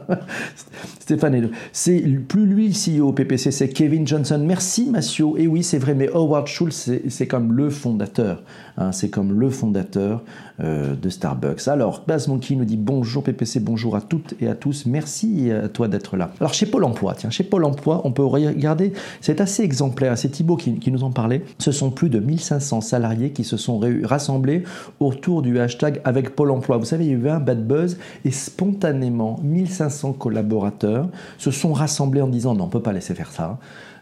Stéphane, 1.01 1.51
c'est 1.73 2.01
plus 2.29 2.47
lui 2.47 2.69
le 2.69 3.01
CEO 3.01 3.13
PPC, 3.13 3.51
c'est 3.51 3.69
Kevin 3.69 4.07
Johnson. 4.07 4.43
Merci, 4.45 4.89
Massio. 4.91 5.37
Et 5.37 5.47
oui, 5.47 5.63
c'est 5.63 5.79
vrai, 5.79 5.95
mais 5.95 6.09
Howard 6.09 6.47
Schultz, 6.47 6.91
c'est 7.09 7.27
comme 7.27 7.53
le 7.53 7.71
fondateur. 7.71 8.43
Hein, 8.79 8.93
c'est 8.93 9.11
comme 9.11 9.39
le 9.39 9.51
fondateur 9.51 10.23
euh, 10.61 10.95
de 10.95 11.09
Starbucks. 11.11 11.69
Alors, 11.69 12.05
Baz 12.07 12.29
Monkey 12.29 12.55
nous 12.55 12.65
dit 12.65 12.77
bonjour 12.77 13.23
PPC, 13.23 13.61
bonjour 13.61 13.97
à 13.97 14.01
toutes 14.01 14.35
et 14.41 14.49
à 14.49 14.55
tous. 14.55 14.87
Merci 14.87 15.51
à 15.51 15.69
toi 15.69 15.89
d'être 15.89 16.17
là. 16.17 16.31
Alors, 16.41 16.55
chez 16.55 16.67
Pôle 16.67 16.85
emploi, 16.85 17.15
tiens, 17.15 17.31
chez 17.31 17.45
Pôle 17.45 17.65
emploi, 17.65 18.01
on 18.05 18.13
peut 18.13 18.25
regarder, 18.25 18.93
c'est 19.21 19.41
assez 19.41 19.63
exemplaire. 19.63 20.17
C'est 20.17 20.31
Thibaut 20.31 20.57
qui, 20.57 20.79
qui, 20.79 20.91
nous 20.91 21.05
en 21.05 21.11
parlait. 21.11 21.45
Ce 21.59 21.73
sont 21.73 21.92
plus 21.95 22.11
de 22.11 22.19
1500 22.19 22.81
salariés 22.81 23.31
qui 23.31 23.45
se 23.45 23.57
sont 23.57 23.81
rassemblés 24.03 24.65
autour 25.01 25.43
du 25.43 25.59
hashtag 25.59 26.01
avec 26.05 26.35
Pôle 26.35 26.51
emploi. 26.51 26.77
Vous 26.79 26.85
savez, 26.85 27.07
il 27.07 27.11
y 27.11 27.15
a 27.15 27.19
eu 27.19 27.29
un 27.29 27.41
bad 27.41 27.67
buzz 27.67 27.99
et 28.25 28.31
spontanément, 28.31 29.39
1500 29.43 30.15
collaborateurs 30.15 31.09
se 31.39 31.51
sont 31.51 31.73
rassemblés 31.73 32.23
en 32.23 32.29
disant 32.29 32.55
non, 32.55 32.65
on 32.65 32.67
ne 32.67 32.73
peut 32.73 32.83
pas 32.83 32.93
laisser 32.93 33.15
faire 33.15 33.31
ça. 33.31 33.59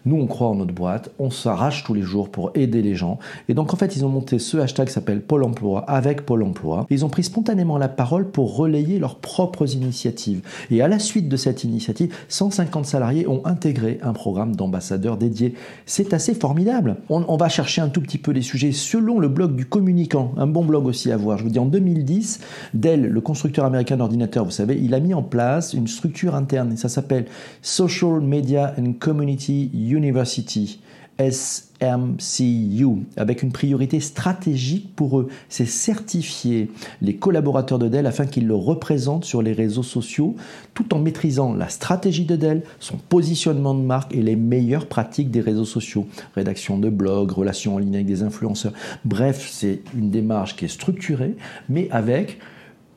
Nous, 0.06 0.16
on 0.16 0.26
croit 0.26 0.48
en 0.48 0.54
notre 0.54 0.72
boîte, 0.72 1.10
on 1.18 1.30
s'arrache 1.30 1.84
tous 1.84 1.92
les 1.92 2.02
jours 2.02 2.30
pour 2.30 2.52
aider 2.54 2.80
les 2.80 2.94
gens. 2.94 3.18
Et 3.48 3.54
donc, 3.54 3.74
en 3.74 3.76
fait, 3.76 3.96
ils 3.96 4.04
ont 4.04 4.08
monté 4.08 4.38
ce 4.38 4.56
hashtag 4.56 4.86
qui 4.86 4.94
s'appelle 4.94 5.20
Pôle 5.20 5.44
emploi 5.44 5.84
avec 5.88 6.24
Pôle 6.24 6.42
emploi. 6.42 6.86
Ils 6.90 7.04
ont 7.04 7.10
pris 7.10 7.22
spontanément 7.22 7.76
la 7.76 7.88
parole 7.88 8.30
pour 8.30 8.56
relayer 8.56 8.98
leurs 8.98 9.16
propres 9.16 9.74
initiatives. 9.74 10.40
Et 10.70 10.80
à 10.80 10.88
la 10.88 10.98
suite 10.98 11.28
de 11.28 11.36
cette 11.36 11.64
initiative, 11.64 12.14
150 12.28 12.86
salariés 12.86 13.28
ont 13.28 13.44
intégré 13.44 13.98
un 14.02 14.12
programme 14.12 14.56
d'ambassadeurs 14.56 15.18
dédié. 15.18 15.54
C'est 15.84 16.14
assez 16.14 16.34
formidable. 16.34 16.96
On, 17.10 17.36
va 17.36 17.48
chercher 17.48 17.82
un 17.82 17.88
tout 17.88 18.00
petit 18.00 18.18
peu 18.18 18.32
les 18.32 18.42
sujets 18.42 18.72
selon 18.72 19.18
le 19.18 19.28
blog 19.28 19.54
du 19.54 19.66
communicant. 19.66 20.32
Un 20.36 20.46
bon 20.46 20.64
blog 20.64 20.86
aussi 20.86 21.12
à 21.12 21.16
voir. 21.16 21.38
Je 21.38 21.44
vous 21.44 21.50
dis, 21.50 21.58
en 21.58 21.66
2010, 21.66 22.40
Dell, 22.74 23.06
le 23.06 23.20
constructeur 23.20 23.64
américain 23.64 23.96
d'ordinateurs, 23.96 24.44
vous 24.44 24.50
savez, 24.50 24.78
il 24.80 24.94
a 24.94 25.00
mis 25.00 25.14
en 25.14 25.22
place 25.22 25.74
une 25.74 25.88
structure 25.88 26.34
interne. 26.34 26.72
Et 26.72 26.76
ça 26.76 26.88
s'appelle 26.88 27.26
Social 27.62 28.20
Media 28.20 28.74
and 28.78 28.94
Community 28.98 29.70
University, 29.90 30.80
SMCU, 31.28 32.86
avec 33.16 33.42
une 33.42 33.52
priorité 33.52 34.00
stratégique 34.00 34.94
pour 34.96 35.20
eux, 35.20 35.28
c'est 35.48 35.66
certifier 35.66 36.70
les 37.02 37.16
collaborateurs 37.16 37.78
de 37.78 37.88
Dell 37.88 38.06
afin 38.06 38.26
qu'ils 38.26 38.46
le 38.46 38.54
représentent 38.54 39.24
sur 39.24 39.42
les 39.42 39.52
réseaux 39.52 39.82
sociaux, 39.82 40.34
tout 40.72 40.94
en 40.94 40.98
maîtrisant 40.98 41.52
la 41.52 41.68
stratégie 41.68 42.24
de 42.24 42.36
Dell, 42.36 42.62
son 42.78 42.96
positionnement 42.96 43.74
de 43.74 43.82
marque 43.82 44.14
et 44.14 44.22
les 44.22 44.36
meilleures 44.36 44.86
pratiques 44.86 45.30
des 45.30 45.40
réseaux 45.40 45.64
sociaux, 45.64 46.06
rédaction 46.34 46.78
de 46.78 46.88
blogs, 46.88 47.32
relations 47.32 47.74
en 47.74 47.78
ligne 47.78 47.96
avec 47.96 48.06
des 48.06 48.22
influenceurs. 48.22 48.72
Bref, 49.04 49.46
c'est 49.50 49.82
une 49.94 50.10
démarche 50.10 50.56
qui 50.56 50.64
est 50.64 50.68
structurée, 50.68 51.36
mais 51.68 51.88
avec 51.90 52.38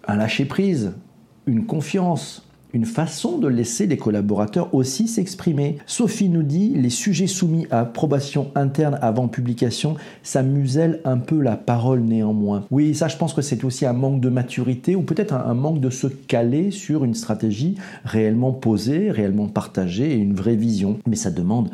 un 0.07 0.15
lâcher-prise, 0.15 0.93
une 1.45 1.65
confiance, 1.65 2.45
une 2.73 2.85
façon 2.85 3.37
de 3.37 3.47
laisser 3.47 3.85
les 3.85 3.97
collaborateurs 3.97 4.73
aussi 4.73 5.07
s'exprimer. 5.07 5.77
Sophie 5.85 6.29
nous 6.29 6.41
dit 6.41 6.73
les 6.75 6.89
sujets 6.89 7.27
soumis 7.27 7.67
à 7.69 7.81
approbation 7.81 8.51
interne 8.55 8.97
avant 9.01 9.27
publication, 9.27 9.95
ça 10.23 10.41
muselle 10.41 10.99
un 11.05 11.19
peu 11.19 11.39
la 11.39 11.55
parole 11.55 12.01
néanmoins. 12.01 12.65
Oui, 12.71 12.95
ça 12.95 13.07
je 13.07 13.17
pense 13.17 13.33
que 13.33 13.43
c'est 13.43 13.63
aussi 13.63 13.85
un 13.85 13.93
manque 13.93 14.21
de 14.21 14.29
maturité 14.29 14.95
ou 14.95 15.03
peut-être 15.03 15.33
un, 15.33 15.53
manque 15.53 15.79
de 15.79 15.91
se 15.91 16.07
caler 16.07 16.71
sur 16.71 17.03
une 17.03 17.13
stratégie 17.13 17.75
réellement 18.05 18.51
posée, 18.51 19.11
réellement 19.11 19.47
partagée 19.47 20.11
et 20.11 20.15
une 20.15 20.33
vraie 20.33 20.55
vision. 20.55 20.97
Mais 21.07 21.15
ça 21.15 21.29
demande 21.29 21.69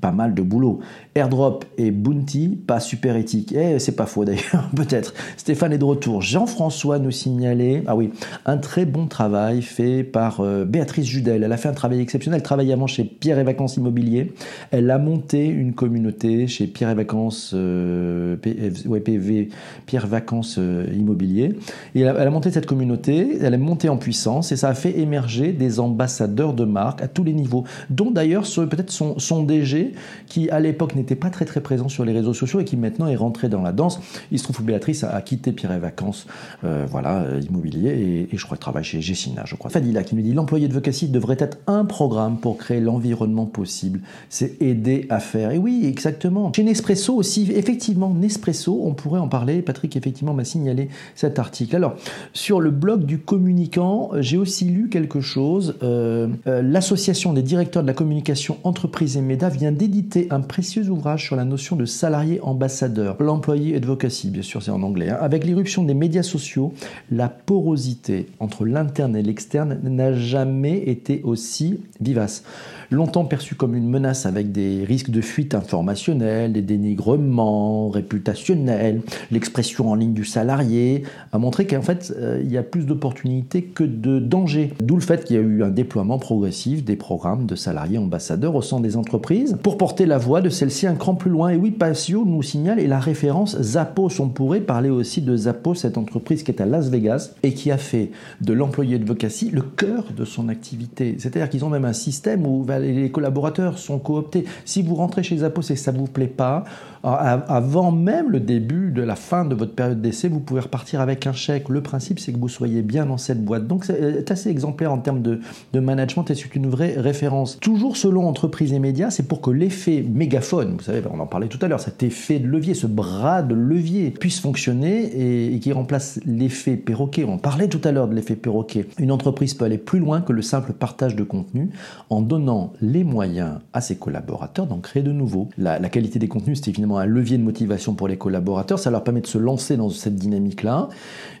pas 0.00 0.12
mal 0.12 0.34
de 0.34 0.42
boulot. 0.42 0.80
Airdrop 1.14 1.66
et 1.76 1.90
Bounty, 1.90 2.48
pas 2.66 2.80
super 2.80 3.16
éthique. 3.16 3.52
Eh, 3.52 3.78
c'est 3.78 3.96
pas 3.96 4.06
faux 4.06 4.24
d'ailleurs, 4.24 4.70
peut-être. 4.74 5.12
Stéphane 5.36 5.74
est 5.74 5.78
de 5.78 5.84
retour. 5.84 6.22
Jean-François 6.22 6.98
nous 6.98 7.10
signalait, 7.10 7.82
ah 7.86 7.94
oui, 7.94 8.10
un 8.46 8.56
très 8.56 8.86
bon 8.86 9.06
travail 9.06 9.60
fait 9.60 10.02
par 10.02 10.29
euh, 10.38 10.64
Béatrice 10.64 11.06
Judel. 11.06 11.42
Elle 11.42 11.52
a 11.52 11.56
fait 11.56 11.68
un 11.68 11.72
travail 11.72 12.00
exceptionnel. 12.00 12.38
Elle 12.38 12.44
travaillait 12.44 12.72
avant 12.72 12.86
chez 12.86 13.04
Pierre 13.04 13.38
et 13.38 13.44
Vacances 13.44 13.76
Immobilier. 13.76 14.32
Elle 14.70 14.90
a 14.90 14.98
monté 14.98 15.46
une 15.46 15.72
communauté 15.72 16.46
chez 16.46 16.66
Pierre 16.68 16.90
et 16.90 16.94
Vacances, 16.94 17.52
euh, 17.54 18.36
PV, 18.36 19.48
Pierre 19.86 20.06
Vacances 20.06 20.56
euh, 20.58 20.86
Immobilier. 20.94 21.56
Et 21.94 22.02
elle 22.02 22.16
a, 22.16 22.30
monté 22.30 22.50
cette 22.50 22.66
communauté. 22.66 23.38
Elle 23.40 23.54
est 23.54 23.58
montée 23.58 23.88
en 23.88 23.96
puissance 23.96 24.52
et 24.52 24.56
ça 24.56 24.68
a 24.68 24.74
fait 24.74 24.98
émerger 24.98 25.52
des 25.52 25.80
ambassadeurs 25.80 26.54
de 26.54 26.64
marque 26.64 27.02
à 27.02 27.08
tous 27.08 27.24
les 27.24 27.32
niveaux, 27.32 27.64
dont 27.88 28.10
d'ailleurs 28.10 28.44
peut-être 28.44 28.90
son, 28.90 29.18
son 29.18 29.42
DG 29.42 29.94
qui 30.26 30.50
à 30.50 30.60
l'époque 30.60 30.94
n'était 30.94 31.16
pas 31.16 31.30
très 31.30 31.44
très 31.44 31.60
présent 31.60 31.88
sur 31.88 32.04
les 32.04 32.12
réseaux 32.12 32.34
sociaux 32.34 32.60
et 32.60 32.64
qui 32.64 32.76
maintenant 32.76 33.08
est 33.08 33.16
rentré 33.16 33.48
dans 33.48 33.62
la 33.62 33.72
danse. 33.72 34.00
Il 34.30 34.38
se 34.38 34.44
trouve 34.44 34.58
que 34.58 34.62
Béatrice 34.62 35.02
a, 35.04 35.20
quitté 35.22 35.52
Pierre 35.52 35.72
et 35.72 35.78
Vacances, 35.78 36.26
voilà, 36.62 37.24
immobilier 37.48 38.28
et, 38.30 38.36
je 38.36 38.44
crois 38.44 38.56
qu'elle 38.56 38.62
travaille 38.62 38.84
chez 38.84 39.00
Gessina, 39.00 39.42
je 39.44 39.54
crois. 39.54 39.70
Fadila 39.70 40.02
qui 40.02 40.14
l'employé 40.22 40.68
de 40.68 40.80
devrait 41.08 41.36
être 41.38 41.58
un 41.66 41.84
programme 41.84 42.38
pour 42.38 42.56
créer 42.56 42.80
l'environnement 42.80 43.46
possible. 43.46 44.00
C'est 44.28 44.60
aider 44.60 45.06
à 45.08 45.20
faire. 45.20 45.52
Et 45.52 45.58
oui, 45.58 45.84
exactement. 45.86 46.52
Chez 46.54 46.64
Nespresso 46.64 47.14
aussi, 47.14 47.50
effectivement, 47.54 48.10
Nespresso, 48.10 48.80
on 48.82 48.94
pourrait 48.94 49.20
en 49.20 49.28
parler. 49.28 49.62
Patrick, 49.62 49.96
effectivement, 49.96 50.34
m'a 50.34 50.44
signalé 50.44 50.88
cet 51.14 51.38
article. 51.38 51.76
Alors, 51.76 51.94
sur 52.32 52.60
le 52.60 52.70
blog 52.70 53.04
du 53.04 53.18
communicant, 53.18 54.10
j'ai 54.18 54.36
aussi 54.36 54.64
lu 54.64 54.88
quelque 54.88 55.20
chose. 55.20 55.76
Euh, 55.82 56.28
euh, 56.46 56.62
l'association 56.62 57.32
des 57.32 57.42
directeurs 57.42 57.82
de 57.82 57.88
la 57.88 57.94
communication 57.94 58.58
entreprise 58.64 59.16
et 59.16 59.20
médias 59.20 59.48
vient 59.48 59.72
d'éditer 59.72 60.26
un 60.30 60.40
précieux 60.40 60.88
ouvrage 60.88 61.24
sur 61.24 61.36
la 61.36 61.44
notion 61.44 61.76
de 61.76 61.84
salarié 61.84 62.40
ambassadeur. 62.42 63.16
L'employé 63.20 63.76
advocacy, 63.76 64.30
bien 64.30 64.42
sûr, 64.42 64.62
c'est 64.62 64.70
en 64.70 64.82
anglais. 64.82 65.10
Hein. 65.10 65.18
Avec 65.20 65.44
l'irruption 65.44 65.84
des 65.84 65.94
médias 65.94 66.22
sociaux, 66.22 66.72
la 67.10 67.28
porosité 67.28 68.26
entre 68.40 68.64
l'interne 68.64 69.16
et 69.16 69.22
l'externe 69.22 69.78
n'a 69.82 70.09
jamais 70.14 70.78
été 70.88 71.22
aussi 71.22 71.80
vivace 72.00 72.42
longtemps 72.90 73.24
perçu 73.24 73.54
comme 73.54 73.74
une 73.74 73.88
menace 73.88 74.26
avec 74.26 74.52
des 74.52 74.84
risques 74.84 75.10
de 75.10 75.20
fuite 75.20 75.54
informationnelle, 75.54 76.52
des 76.52 76.62
dénigrements 76.62 77.88
réputationnels, 77.88 79.02
l'expression 79.30 79.90
en 79.90 79.94
ligne 79.94 80.12
du 80.12 80.24
salarié, 80.24 81.04
a 81.32 81.38
montré 81.38 81.66
qu'en 81.66 81.82
fait, 81.82 82.12
euh, 82.16 82.40
il 82.42 82.50
y 82.50 82.58
a 82.58 82.62
plus 82.62 82.86
d'opportunités 82.86 83.62
que 83.62 83.84
de 83.84 84.18
dangers. 84.18 84.72
D'où 84.82 84.96
le 84.96 85.00
fait 85.00 85.24
qu'il 85.24 85.36
y 85.36 85.38
a 85.38 85.42
eu 85.42 85.62
un 85.62 85.70
déploiement 85.70 86.18
progressif 86.18 86.84
des 86.84 86.96
programmes 86.96 87.46
de 87.46 87.54
salariés 87.54 87.98
ambassadeurs 87.98 88.54
au 88.54 88.62
sein 88.62 88.80
des 88.80 88.96
entreprises 88.96 89.56
pour 89.62 89.78
porter 89.78 90.06
la 90.06 90.18
voix 90.18 90.40
de 90.40 90.48
celle-ci 90.48 90.86
un 90.86 90.94
cran 90.94 91.14
plus 91.14 91.30
loin. 91.30 91.50
Et 91.50 91.56
oui, 91.56 91.70
Passio 91.70 92.24
nous 92.24 92.42
signale, 92.42 92.80
et 92.80 92.86
la 92.86 92.98
référence 92.98 93.60
Zappos, 93.60 94.20
on 94.20 94.28
pourrait 94.28 94.60
parler 94.60 94.90
aussi 94.90 95.22
de 95.22 95.36
Zappos, 95.36 95.74
cette 95.74 95.96
entreprise 95.96 96.42
qui 96.42 96.50
est 96.50 96.60
à 96.60 96.66
Las 96.66 96.88
Vegas 96.88 97.32
et 97.42 97.52
qui 97.52 97.70
a 97.70 97.78
fait 97.78 98.10
de 98.40 98.52
l'employé 98.52 98.98
de 98.98 99.04
Vocacy 99.04 99.50
le 99.50 99.62
cœur 99.62 99.89
de 100.16 100.24
son 100.24 100.48
activité. 100.48 101.16
C'est-à-dire 101.18 101.48
qu'ils 101.48 101.64
ont 101.64 101.70
même 101.70 101.84
un 101.84 101.92
système 101.92 102.46
où 102.46 102.66
les 102.80 103.10
collaborateurs 103.10 103.78
sont 103.78 103.98
cooptés. 103.98 104.44
Si 104.64 104.82
vous 104.82 104.94
rentrez 104.94 105.22
chez 105.22 105.38
Zappos 105.38 105.62
et 105.62 105.74
que 105.74 105.80
ça 105.80 105.92
ne 105.92 105.98
vous 105.98 106.06
plaît 106.06 106.26
pas, 106.26 106.64
avant 107.02 107.92
même 107.92 108.30
le 108.30 108.40
début 108.40 108.90
de 108.90 109.02
la 109.02 109.16
fin 109.16 109.44
de 109.44 109.54
votre 109.54 109.74
période 109.74 110.02
d'essai, 110.02 110.28
vous 110.28 110.40
pouvez 110.40 110.60
repartir 110.60 111.00
avec 111.00 111.26
un 111.26 111.32
chèque. 111.32 111.68
Le 111.68 111.82
principe, 111.82 112.18
c'est 112.18 112.32
que 112.32 112.38
vous 112.38 112.48
soyez 112.48 112.82
bien 112.82 113.06
dans 113.06 113.16
cette 113.16 113.42
boîte. 113.44 113.66
Donc, 113.66 113.84
c'est 113.84 114.30
assez 114.30 114.50
exemplaire 114.50 114.92
en 114.92 114.98
termes 114.98 115.22
de, 115.22 115.40
management 115.80 116.30
et 116.30 116.34
c'est 116.34 116.54
une 116.54 116.68
vraie 116.68 116.94
référence. 116.98 117.58
Toujours 117.58 117.96
selon 117.96 118.28
entreprise 118.28 118.72
et 118.72 118.78
médias, 118.78 119.10
c'est 119.10 119.26
pour 119.26 119.40
que 119.40 119.50
l'effet 119.50 120.04
mégaphone, 120.06 120.76
vous 120.76 120.84
savez, 120.84 121.02
on 121.10 121.18
en 121.20 121.26
parlait 121.26 121.48
tout 121.48 121.58
à 121.62 121.68
l'heure, 121.68 121.80
cet 121.80 122.02
effet 122.02 122.38
de 122.38 122.46
levier, 122.46 122.74
ce 122.74 122.86
bras 122.86 123.42
de 123.42 123.54
levier 123.54 124.10
puisse 124.10 124.40
fonctionner 124.40 125.54
et, 125.54 125.58
qui 125.58 125.72
remplace 125.72 126.20
l'effet 126.26 126.76
perroquet. 126.76 127.24
On 127.24 127.38
parlait 127.38 127.68
tout 127.68 127.80
à 127.84 127.92
l'heure 127.92 128.08
de 128.08 128.14
l'effet 128.14 128.36
perroquet. 128.36 128.86
Une 128.98 129.10
entreprise 129.10 129.54
peut 129.54 129.64
aller 129.64 129.78
plus 129.78 130.00
loin 130.00 130.20
que 130.20 130.32
le 130.32 130.42
simple 130.42 130.72
partage 130.72 131.16
de 131.16 131.22
contenu 131.22 131.70
en 132.10 132.20
donnant 132.20 132.72
les 132.82 133.04
moyens 133.04 133.58
à 133.72 133.80
ses 133.80 133.96
collaborateurs 133.96 134.66
d'en 134.66 134.78
créer 134.78 135.02
de 135.02 135.12
nouveaux. 135.12 135.48
La, 135.56 135.78
la 135.78 135.88
qualité 135.88 136.18
des 136.18 136.28
contenus, 136.28 136.60
c'est 136.62 136.76
un 136.98 137.06
levier 137.06 137.38
de 137.38 137.42
motivation 137.42 137.94
pour 137.94 138.08
les 138.08 138.16
collaborateurs. 138.16 138.78
Ça 138.78 138.90
leur 138.90 139.04
permet 139.04 139.20
de 139.20 139.26
se 139.26 139.38
lancer 139.38 139.76
dans 139.76 139.90
cette 139.90 140.16
dynamique-là. 140.16 140.88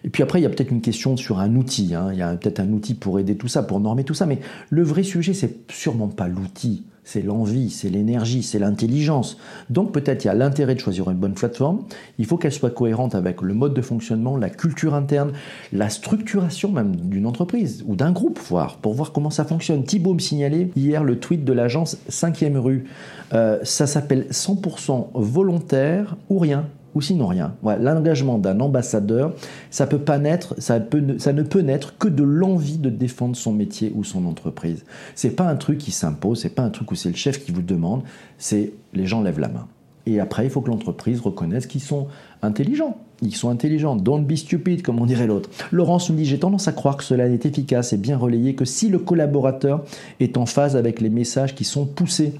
Et 0.04 0.10
puis 0.10 0.22
après, 0.22 0.40
il 0.40 0.42
y 0.42 0.46
a 0.46 0.50
peut-être 0.50 0.70
une 0.70 0.80
question 0.80 1.16
sur 1.16 1.38
un 1.38 1.56
outil. 1.56 1.94
Hein. 1.94 2.10
Il 2.12 2.18
y 2.18 2.22
a 2.22 2.34
peut-être 2.36 2.60
un 2.60 2.70
outil 2.72 2.94
pour 2.94 3.18
aider 3.18 3.36
tout 3.36 3.48
ça, 3.48 3.62
pour 3.62 3.80
normer 3.80 4.04
tout 4.04 4.14
ça. 4.14 4.26
Mais 4.26 4.38
le 4.70 4.82
vrai 4.82 5.02
sujet, 5.02 5.34
c'est 5.34 5.70
sûrement 5.70 6.08
pas 6.08 6.28
l'outil 6.28 6.84
c'est 7.04 7.22
l'envie, 7.22 7.70
c'est 7.70 7.90
l'énergie, 7.90 8.42
c'est 8.42 8.58
l'intelligence. 8.58 9.36
Donc 9.68 9.92
peut-être 9.92 10.24
il 10.24 10.28
y 10.28 10.30
a 10.30 10.34
l'intérêt 10.34 10.74
de 10.74 10.80
choisir 10.80 11.10
une 11.10 11.16
bonne 11.16 11.34
plateforme, 11.34 11.82
il 12.18 12.26
faut 12.26 12.36
qu'elle 12.36 12.52
soit 12.52 12.70
cohérente 12.70 13.14
avec 13.14 13.42
le 13.42 13.54
mode 13.54 13.74
de 13.74 13.82
fonctionnement, 13.82 14.36
la 14.36 14.50
culture 14.50 14.94
interne, 14.94 15.32
la 15.72 15.88
structuration 15.88 16.70
même 16.70 16.96
d'une 16.96 17.26
entreprise 17.26 17.84
ou 17.86 17.96
d'un 17.96 18.12
groupe, 18.12 18.38
voire, 18.38 18.76
pour 18.78 18.94
voir 18.94 19.12
comment 19.12 19.30
ça 19.30 19.44
fonctionne. 19.44 19.84
Thibault 19.84 20.14
me 20.14 20.20
signalait 20.20 20.70
hier 20.76 21.04
le 21.04 21.18
tweet 21.18 21.44
de 21.44 21.52
l'agence 21.52 21.96
5e 22.10 22.56
rue. 22.56 22.84
Euh, 23.32 23.58
ça 23.62 23.86
s'appelle 23.86 24.26
100% 24.30 25.08
volontaire 25.14 26.16
ou 26.28 26.38
rien 26.38 26.66
ou 26.94 27.00
sinon 27.00 27.26
rien. 27.26 27.54
L'engagement 27.62 28.38
d'un 28.38 28.60
ambassadeur, 28.60 29.32
ça, 29.70 29.86
peut 29.86 29.98
ne 29.98 31.42
peut 31.42 31.60
naître 31.60 31.98
que 31.98 32.08
de 32.08 32.22
l'envie 32.22 32.78
de 32.78 32.90
défendre 32.90 33.36
son 33.36 33.52
métier 33.52 33.92
ou 33.94 34.04
son 34.04 34.26
entreprise. 34.26 34.84
C'est 35.14 35.36
pas 35.36 35.48
un 35.48 35.56
truc 35.56 35.78
qui 35.78 35.90
s'impose, 35.90 36.40
c'est 36.40 36.54
pas 36.54 36.62
un 36.62 36.70
truc 36.70 36.90
où 36.90 36.94
c'est 36.94 37.10
le 37.10 37.16
chef 37.16 37.44
qui 37.44 37.52
vous 37.52 37.62
demande, 37.62 38.02
c'est 38.38 38.72
les 38.92 39.06
gens 39.06 39.22
lèvent 39.22 39.40
la 39.40 39.48
main. 39.48 39.66
Et 40.06 40.18
après, 40.18 40.44
il 40.44 40.50
faut 40.50 40.60
que 40.60 40.70
l'entreprise 40.70 41.20
reconnaisse 41.20 41.66
qu'ils 41.66 41.82
sont 41.82 42.08
intelligents. 42.42 42.96
Ils 43.22 43.34
sont 43.34 43.50
intelligents. 43.50 43.96
Don't 43.96 44.24
be 44.24 44.34
stupid, 44.34 44.82
comme 44.82 44.98
on 44.98 45.06
dirait 45.06 45.26
l'autre. 45.26 45.50
Laurence 45.70 46.08
nous 46.08 46.16
dit 46.16 46.24
J'ai 46.24 46.38
tendance 46.38 46.68
à 46.68 46.72
croire 46.72 46.96
que 46.96 47.04
cela 47.04 47.26
est 47.26 47.44
efficace 47.44 47.92
et 47.92 47.98
bien 47.98 48.16
relayé 48.16 48.54
que 48.54 48.64
si 48.64 48.88
le 48.88 48.98
collaborateur 48.98 49.84
est 50.18 50.38
en 50.38 50.46
phase 50.46 50.74
avec 50.74 51.00
les 51.00 51.10
messages 51.10 51.54
qui 51.54 51.64
sont 51.64 51.84
poussés 51.84 52.34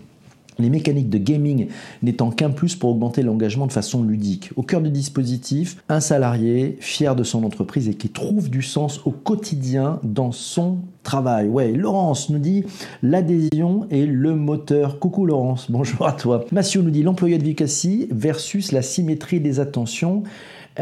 les 0.61 0.71
mécaniques 0.71 1.11
de 1.11 1.19
gaming 1.19 1.69
n'étant 2.02 2.31
qu'un 2.31 2.50
plus 2.50 2.76
pour 2.76 2.90
augmenter 2.90 3.23
l'engagement 3.23 3.67
de 3.67 3.73
façon 3.73 4.02
ludique. 4.02 4.50
Au 4.57 4.62
cœur 4.62 4.81
du 4.81 4.90
dispositif, 4.90 5.83
un 5.88 6.00
salarié 6.00 6.76
fier 6.81 7.17
de 7.17 7.25
son 7.25 7.45
entreprise 7.45 7.88
et 7.88 7.95
qui 7.95 8.09
trouve 8.09 8.50
du 8.50 8.62
sens 8.62 9.00
au 9.05 9.11
quotidien 9.11 10.00
dans 10.02 10.33
son 10.33 10.79
travail. 11.02 11.49
Ouais, 11.49 11.73
Laurence 11.73 12.31
nous 12.31 12.38
dit 12.38 12.64
l'adhésion 13.02 13.87
est 13.90 14.07
le 14.07 14.35
moteur. 14.35 14.99
Coucou 14.99 15.26
Laurence, 15.26 15.67
bonjour 15.71 16.07
à 16.07 16.12
toi. 16.12 16.45
Mathieu 16.52 16.83
nous 16.83 16.90
dit 16.90 17.02
l'employé 17.02 17.38
de 17.38 17.45
Vicassi 17.45 18.09
versus 18.11 18.73
la 18.73 18.83
symétrie 18.83 19.40
des 19.40 19.61
attentions. 19.61 20.23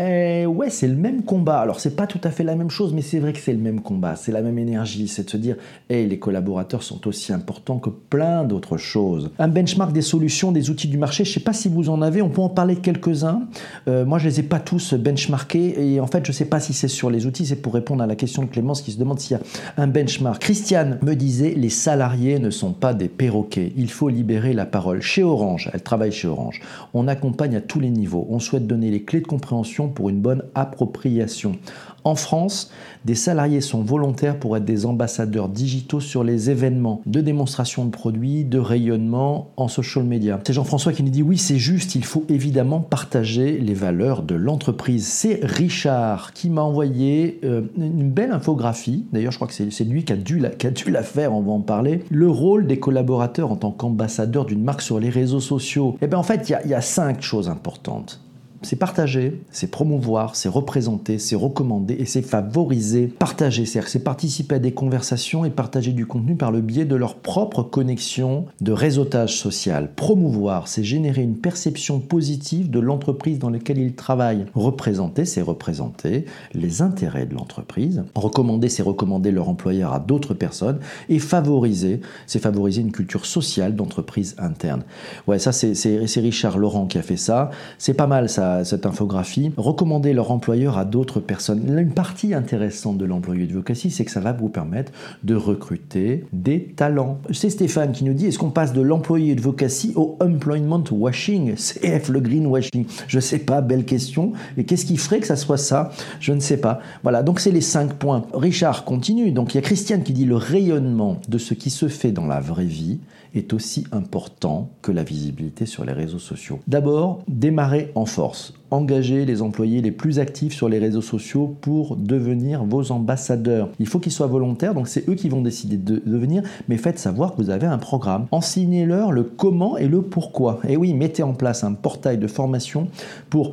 Eh 0.00 0.46
ouais, 0.46 0.70
c'est 0.70 0.86
le 0.86 0.94
même 0.94 1.22
combat. 1.22 1.58
Alors 1.58 1.80
c'est 1.80 1.96
pas 1.96 2.06
tout 2.06 2.20
à 2.22 2.30
fait 2.30 2.44
la 2.44 2.54
même 2.54 2.70
chose, 2.70 2.92
mais 2.92 3.02
c'est 3.02 3.18
vrai 3.18 3.32
que 3.32 3.40
c'est 3.40 3.52
le 3.52 3.58
même 3.58 3.80
combat, 3.80 4.14
c'est 4.14 4.30
la 4.30 4.42
même 4.42 4.58
énergie, 4.58 5.08
c'est 5.08 5.24
de 5.24 5.30
se 5.30 5.36
dire, 5.36 5.56
hey, 5.90 6.06
les 6.06 6.20
collaborateurs 6.20 6.84
sont 6.84 7.08
aussi 7.08 7.32
importants 7.32 7.78
que 7.78 7.90
plein 7.90 8.44
d'autres 8.44 8.76
choses. 8.76 9.30
Un 9.40 9.48
benchmark 9.48 9.92
des 9.92 10.02
solutions, 10.02 10.52
des 10.52 10.70
outils 10.70 10.86
du 10.86 10.98
marché, 10.98 11.24
je 11.24 11.32
sais 11.32 11.40
pas 11.40 11.52
si 11.52 11.68
vous 11.68 11.88
en 11.88 12.00
avez, 12.00 12.22
on 12.22 12.28
peut 12.28 12.42
en 12.42 12.48
parler 12.48 12.76
quelques-uns. 12.76 13.42
Euh, 13.88 14.04
moi, 14.04 14.18
je 14.18 14.28
les 14.28 14.38
ai 14.38 14.42
pas 14.44 14.60
tous 14.60 14.94
benchmarkés 14.94 15.74
et 15.94 15.98
en 15.98 16.06
fait, 16.06 16.24
je 16.24 16.30
sais 16.30 16.44
pas 16.44 16.60
si 16.60 16.72
c'est 16.74 16.86
sur 16.86 17.10
les 17.10 17.26
outils, 17.26 17.46
c'est 17.46 17.56
pour 17.56 17.74
répondre 17.74 18.02
à 18.02 18.06
la 18.06 18.14
question 18.14 18.42
de 18.42 18.48
Clémence 18.48 18.82
qui 18.82 18.92
se 18.92 18.98
demande 18.98 19.18
s'il 19.18 19.36
y 19.36 19.40
a 19.40 19.42
un 19.82 19.88
benchmark. 19.88 20.40
Christiane 20.40 20.98
me 21.02 21.14
disait, 21.14 21.54
les 21.56 21.70
salariés 21.70 22.38
ne 22.38 22.50
sont 22.50 22.72
pas 22.72 22.94
des 22.94 23.08
perroquets, 23.08 23.72
il 23.76 23.90
faut 23.90 24.08
libérer 24.08 24.52
la 24.52 24.66
parole. 24.66 25.02
Chez 25.02 25.24
Orange, 25.24 25.70
elle 25.74 25.82
travaille 25.82 26.12
chez 26.12 26.28
Orange, 26.28 26.60
on 26.94 27.08
accompagne 27.08 27.56
à 27.56 27.60
tous 27.60 27.80
les 27.80 27.90
niveaux, 27.90 28.28
on 28.30 28.38
souhaite 28.38 28.68
donner 28.68 28.92
les 28.92 29.02
clés 29.02 29.20
de 29.20 29.26
compréhension 29.26 29.87
pour 29.88 30.08
une 30.08 30.20
bonne 30.20 30.44
appropriation. 30.54 31.56
En 32.04 32.14
France, 32.14 32.70
des 33.04 33.14
salariés 33.14 33.60
sont 33.60 33.82
volontaires 33.82 34.38
pour 34.38 34.56
être 34.56 34.64
des 34.64 34.86
ambassadeurs 34.86 35.48
digitaux 35.48 36.00
sur 36.00 36.24
les 36.24 36.48
événements 36.48 37.02
de 37.06 37.20
démonstration 37.20 37.84
de 37.84 37.90
produits, 37.90 38.44
de 38.44 38.58
rayonnement 38.58 39.50
en 39.56 39.68
social 39.68 40.04
media. 40.04 40.40
C'est 40.46 40.52
Jean-François 40.52 40.92
qui 40.92 41.02
nous 41.02 41.10
dit 41.10 41.22
oui, 41.22 41.36
c'est 41.36 41.58
juste, 41.58 41.96
il 41.96 42.04
faut 42.04 42.24
évidemment 42.28 42.80
partager 42.80 43.58
les 43.58 43.74
valeurs 43.74 44.22
de 44.22 44.36
l'entreprise. 44.36 45.06
C'est 45.06 45.40
Richard 45.42 46.32
qui 46.32 46.50
m'a 46.50 46.62
envoyé 46.62 47.40
euh, 47.44 47.62
une 47.76 48.10
belle 48.10 48.30
infographie. 48.30 49.04
D'ailleurs, 49.12 49.32
je 49.32 49.38
crois 49.38 49.48
que 49.48 49.54
c'est 49.54 49.84
lui 49.84 50.04
qui 50.04 50.12
a, 50.12 50.16
dû 50.16 50.38
la, 50.38 50.50
dû 50.50 50.90
la 50.90 51.02
faire, 51.02 51.34
on 51.34 51.42
va 51.42 51.52
en 51.52 51.60
parler. 51.60 52.04
Le 52.10 52.30
rôle 52.30 52.66
des 52.66 52.78
collaborateurs 52.78 53.50
en 53.50 53.56
tant 53.56 53.72
qu'ambassadeurs 53.72 54.46
d'une 54.46 54.62
marque 54.62 54.82
sur 54.82 55.00
les 55.00 55.10
réseaux 55.10 55.40
sociaux. 55.40 55.96
Eh 56.00 56.06
bien, 56.06 56.18
en 56.18 56.22
fait, 56.22 56.48
il 56.48 56.70
y 56.70 56.74
a 56.74 56.80
cinq 56.80 57.20
choses 57.22 57.48
importantes 57.48 58.20
c'est 58.62 58.76
partager, 58.76 59.40
c'est 59.50 59.70
promouvoir, 59.70 60.34
c'est 60.34 60.48
représenter, 60.48 61.18
c'est 61.18 61.36
recommander 61.36 61.94
et 61.94 62.04
c'est 62.04 62.22
favoriser. 62.22 63.06
Partager, 63.06 63.64
c'est 63.66 64.02
participer 64.02 64.56
à 64.56 64.58
des 64.58 64.72
conversations 64.72 65.44
et 65.44 65.50
partager 65.50 65.92
du 65.92 66.06
contenu 66.06 66.34
par 66.34 66.50
le 66.50 66.60
biais 66.60 66.84
de 66.84 66.96
leur 66.96 67.16
propre 67.16 67.62
connexion 67.62 68.46
de 68.60 68.72
réseautage 68.72 69.36
social. 69.36 69.90
Promouvoir, 69.94 70.66
c'est 70.68 70.82
générer 70.82 71.22
une 71.22 71.36
perception 71.36 72.00
positive 72.00 72.70
de 72.70 72.80
l'entreprise 72.80 73.38
dans 73.38 73.50
laquelle 73.50 73.78
ils 73.78 73.94
travaillent. 73.94 74.46
Représenter, 74.54 75.24
c'est 75.24 75.42
représenter 75.42 76.24
les 76.52 76.82
intérêts 76.82 77.26
de 77.26 77.34
l'entreprise. 77.34 78.02
Recommander, 78.14 78.68
c'est 78.68 78.82
recommander 78.82 79.30
leur 79.30 79.48
employeur 79.48 79.92
à 79.92 80.00
d'autres 80.00 80.34
personnes. 80.34 80.80
Et 81.08 81.18
favoriser, 81.18 82.00
c'est 82.26 82.40
favoriser 82.40 82.80
une 82.80 82.92
culture 82.92 83.26
sociale 83.26 83.76
d'entreprise 83.76 84.34
interne. 84.38 84.82
Ouais, 85.26 85.38
ça 85.38 85.52
c'est 85.52 86.20
Richard 86.20 86.58
Laurent 86.58 86.86
qui 86.86 86.98
a 86.98 87.02
fait 87.02 87.16
ça. 87.16 87.50
C'est 87.78 87.94
pas 87.94 88.06
mal 88.06 88.28
ça 88.28 88.47
cette 88.64 88.86
infographie, 88.86 89.52
recommander 89.56 90.12
leur 90.12 90.30
employeur 90.30 90.78
à 90.78 90.84
d'autres 90.84 91.20
personnes. 91.20 91.62
Une 91.66 91.90
partie 91.90 92.34
intéressante 92.34 92.98
de 92.98 93.04
l'employé 93.04 93.44
advocacy, 93.44 93.90
c'est 93.90 94.04
que 94.04 94.10
ça 94.10 94.20
va 94.20 94.32
vous 94.32 94.48
permettre 94.48 94.92
de 95.24 95.34
recruter 95.34 96.24
des 96.32 96.64
talents. 96.76 97.18
C'est 97.32 97.50
Stéphane 97.50 97.92
qui 97.92 98.04
nous 98.04 98.14
dit 98.14 98.26
est-ce 98.26 98.38
qu'on 98.38 98.50
passe 98.50 98.72
de 98.72 98.80
l'employé 98.80 99.32
advocacy 99.32 99.92
au 99.96 100.16
employment 100.20 100.84
washing? 100.90 101.54
CF, 101.54 102.08
le 102.08 102.20
greenwashing 102.20 102.86
Je 103.06 103.20
sais 103.20 103.38
pas, 103.38 103.60
belle 103.60 103.84
question. 103.84 104.32
Et 104.56 104.64
qu'est-ce 104.64 104.86
qui 104.86 104.96
ferait 104.96 105.20
que 105.20 105.26
ça 105.26 105.36
soit 105.36 105.56
ça? 105.56 105.90
Je 106.20 106.32
ne 106.32 106.40
sais 106.40 106.58
pas. 106.58 106.80
Voilà, 107.02 107.22
donc 107.22 107.40
c'est 107.40 107.50
les 107.50 107.60
cinq 107.60 107.94
points. 107.94 108.24
Richard 108.32 108.84
continue. 108.84 109.32
Donc 109.32 109.54
il 109.54 109.56
y 109.56 109.58
a 109.58 109.62
Christiane 109.62 110.02
qui 110.02 110.12
dit 110.12 110.24
le 110.24 110.36
rayonnement 110.36 111.20
de 111.28 111.38
ce 111.38 111.54
qui 111.54 111.70
se 111.70 111.88
fait 111.88 112.12
dans 112.12 112.26
la 112.26 112.40
vraie 112.40 112.64
vie 112.64 112.98
est 113.34 113.52
aussi 113.52 113.84
important 113.92 114.70
que 114.82 114.92
la 114.92 115.04
visibilité 115.04 115.66
sur 115.66 115.84
les 115.84 115.92
réseaux 115.92 116.18
sociaux. 116.18 116.60
D'abord, 116.66 117.22
démarrer 117.28 117.92
en 117.94 118.06
force. 118.06 118.37
Engagez 118.70 119.24
les 119.24 119.40
employés 119.40 119.80
les 119.80 119.90
plus 119.90 120.18
actifs 120.18 120.52
sur 120.52 120.68
les 120.68 120.78
réseaux 120.78 121.00
sociaux 121.02 121.56
pour 121.60 121.96
devenir 121.96 122.64
vos 122.64 122.92
ambassadeurs. 122.92 123.70
Il 123.78 123.86
faut 123.86 123.98
qu'ils 123.98 124.12
soient 124.12 124.26
volontaires, 124.26 124.74
donc 124.74 124.88
c'est 124.88 125.08
eux 125.08 125.14
qui 125.14 125.30
vont 125.30 125.40
décider 125.40 125.78
de 125.78 126.02
devenir, 126.04 126.42
mais 126.68 126.76
faites 126.76 126.98
savoir 126.98 127.32
que 127.34 127.42
vous 127.42 127.50
avez 127.50 127.66
un 127.66 127.78
programme. 127.78 128.26
Enseignez-leur 128.30 129.10
le 129.10 129.22
comment 129.22 129.78
et 129.78 129.88
le 129.88 130.02
pourquoi. 130.02 130.60
Et 130.68 130.76
oui, 130.76 130.92
mettez 130.92 131.22
en 131.22 131.32
place 131.32 131.64
un 131.64 131.72
portail 131.72 132.18
de 132.18 132.26
formation 132.26 132.88
pour 133.30 133.52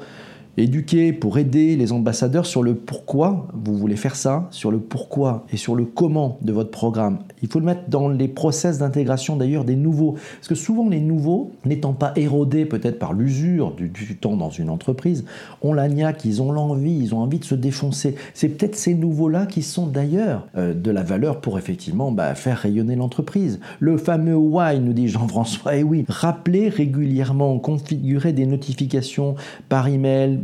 éduquer, 0.58 1.14
pour 1.14 1.38
aider 1.38 1.76
les 1.76 1.92
ambassadeurs 1.92 2.46
sur 2.46 2.64
le 2.64 2.76
pourquoi 2.76 3.48
vous 3.54 3.76
voulez 3.76 3.96
faire 3.96 4.16
ça, 4.16 4.48
sur 4.52 4.72
le 4.72 4.80
pourquoi 4.80 5.46
et 5.52 5.58
sur 5.58 5.76
le 5.76 5.86
comment 5.86 6.38
de 6.42 6.54
votre 6.54 6.72
programme. 6.72 7.20
Il 7.42 7.50
faut 7.50 7.60
le 7.60 7.66
mettre 7.66 7.90
dans 7.90 8.10
les 8.10 8.28
process 8.28 8.80
d'intégration 8.80 9.36
d'ailleurs 9.36 9.66
des 9.66 9.76
nouveaux. 9.76 10.14
Parce 10.38 10.48
que 10.48 10.56
souvent 10.56 10.90
les 10.90 11.00
nouveaux, 11.00 11.52
n'étant 11.66 11.94
pas 11.94 12.14
érodés 12.16 12.66
peut-être 12.66 13.00
par 13.00 13.14
l'usure 13.14 13.72
du, 13.72 13.90
temps 14.16 14.38
dans 14.38 14.50
une 14.50 14.70
entreprise, 14.70 15.26
ont 15.62 15.74
la 15.74 15.88
niaque, 15.90 16.26
ils 16.26 16.42
ont 16.42 16.52
l'envie, 16.52 16.98
ils 16.98 17.14
ont 17.14 17.20
envie 17.20 17.40
de 17.40 17.46
se 17.46 17.56
défoncer. 17.56 18.16
C'est 18.34 18.50
peut-être 18.50 18.76
ces 18.76 18.94
nouveaux-là 18.94 19.46
qui 19.46 19.62
sont 19.62 19.88
d'ailleurs 19.88 20.48
euh, 20.58 20.74
de 20.74 20.92
la 20.92 21.04
valeur 21.04 21.42
pour 21.42 21.58
effectivement 21.58 22.12
bah, 22.12 22.36
faire 22.36 22.58
rayonner 22.58 22.96
l'entreprise. 22.96 23.60
Le 23.80 23.98
fameux 23.98 24.36
why, 24.36 24.80
nous 24.80 24.94
dit 24.94 25.08
Jean-François, 25.08 25.76
et 25.76 25.84
oui, 25.84 26.06
rappelez 26.08 26.70
régulièrement, 26.70 27.58
configurer 27.60 28.34
des 28.34 28.46
notifications 28.46 29.36
par 29.70 29.88
email, 29.88 30.40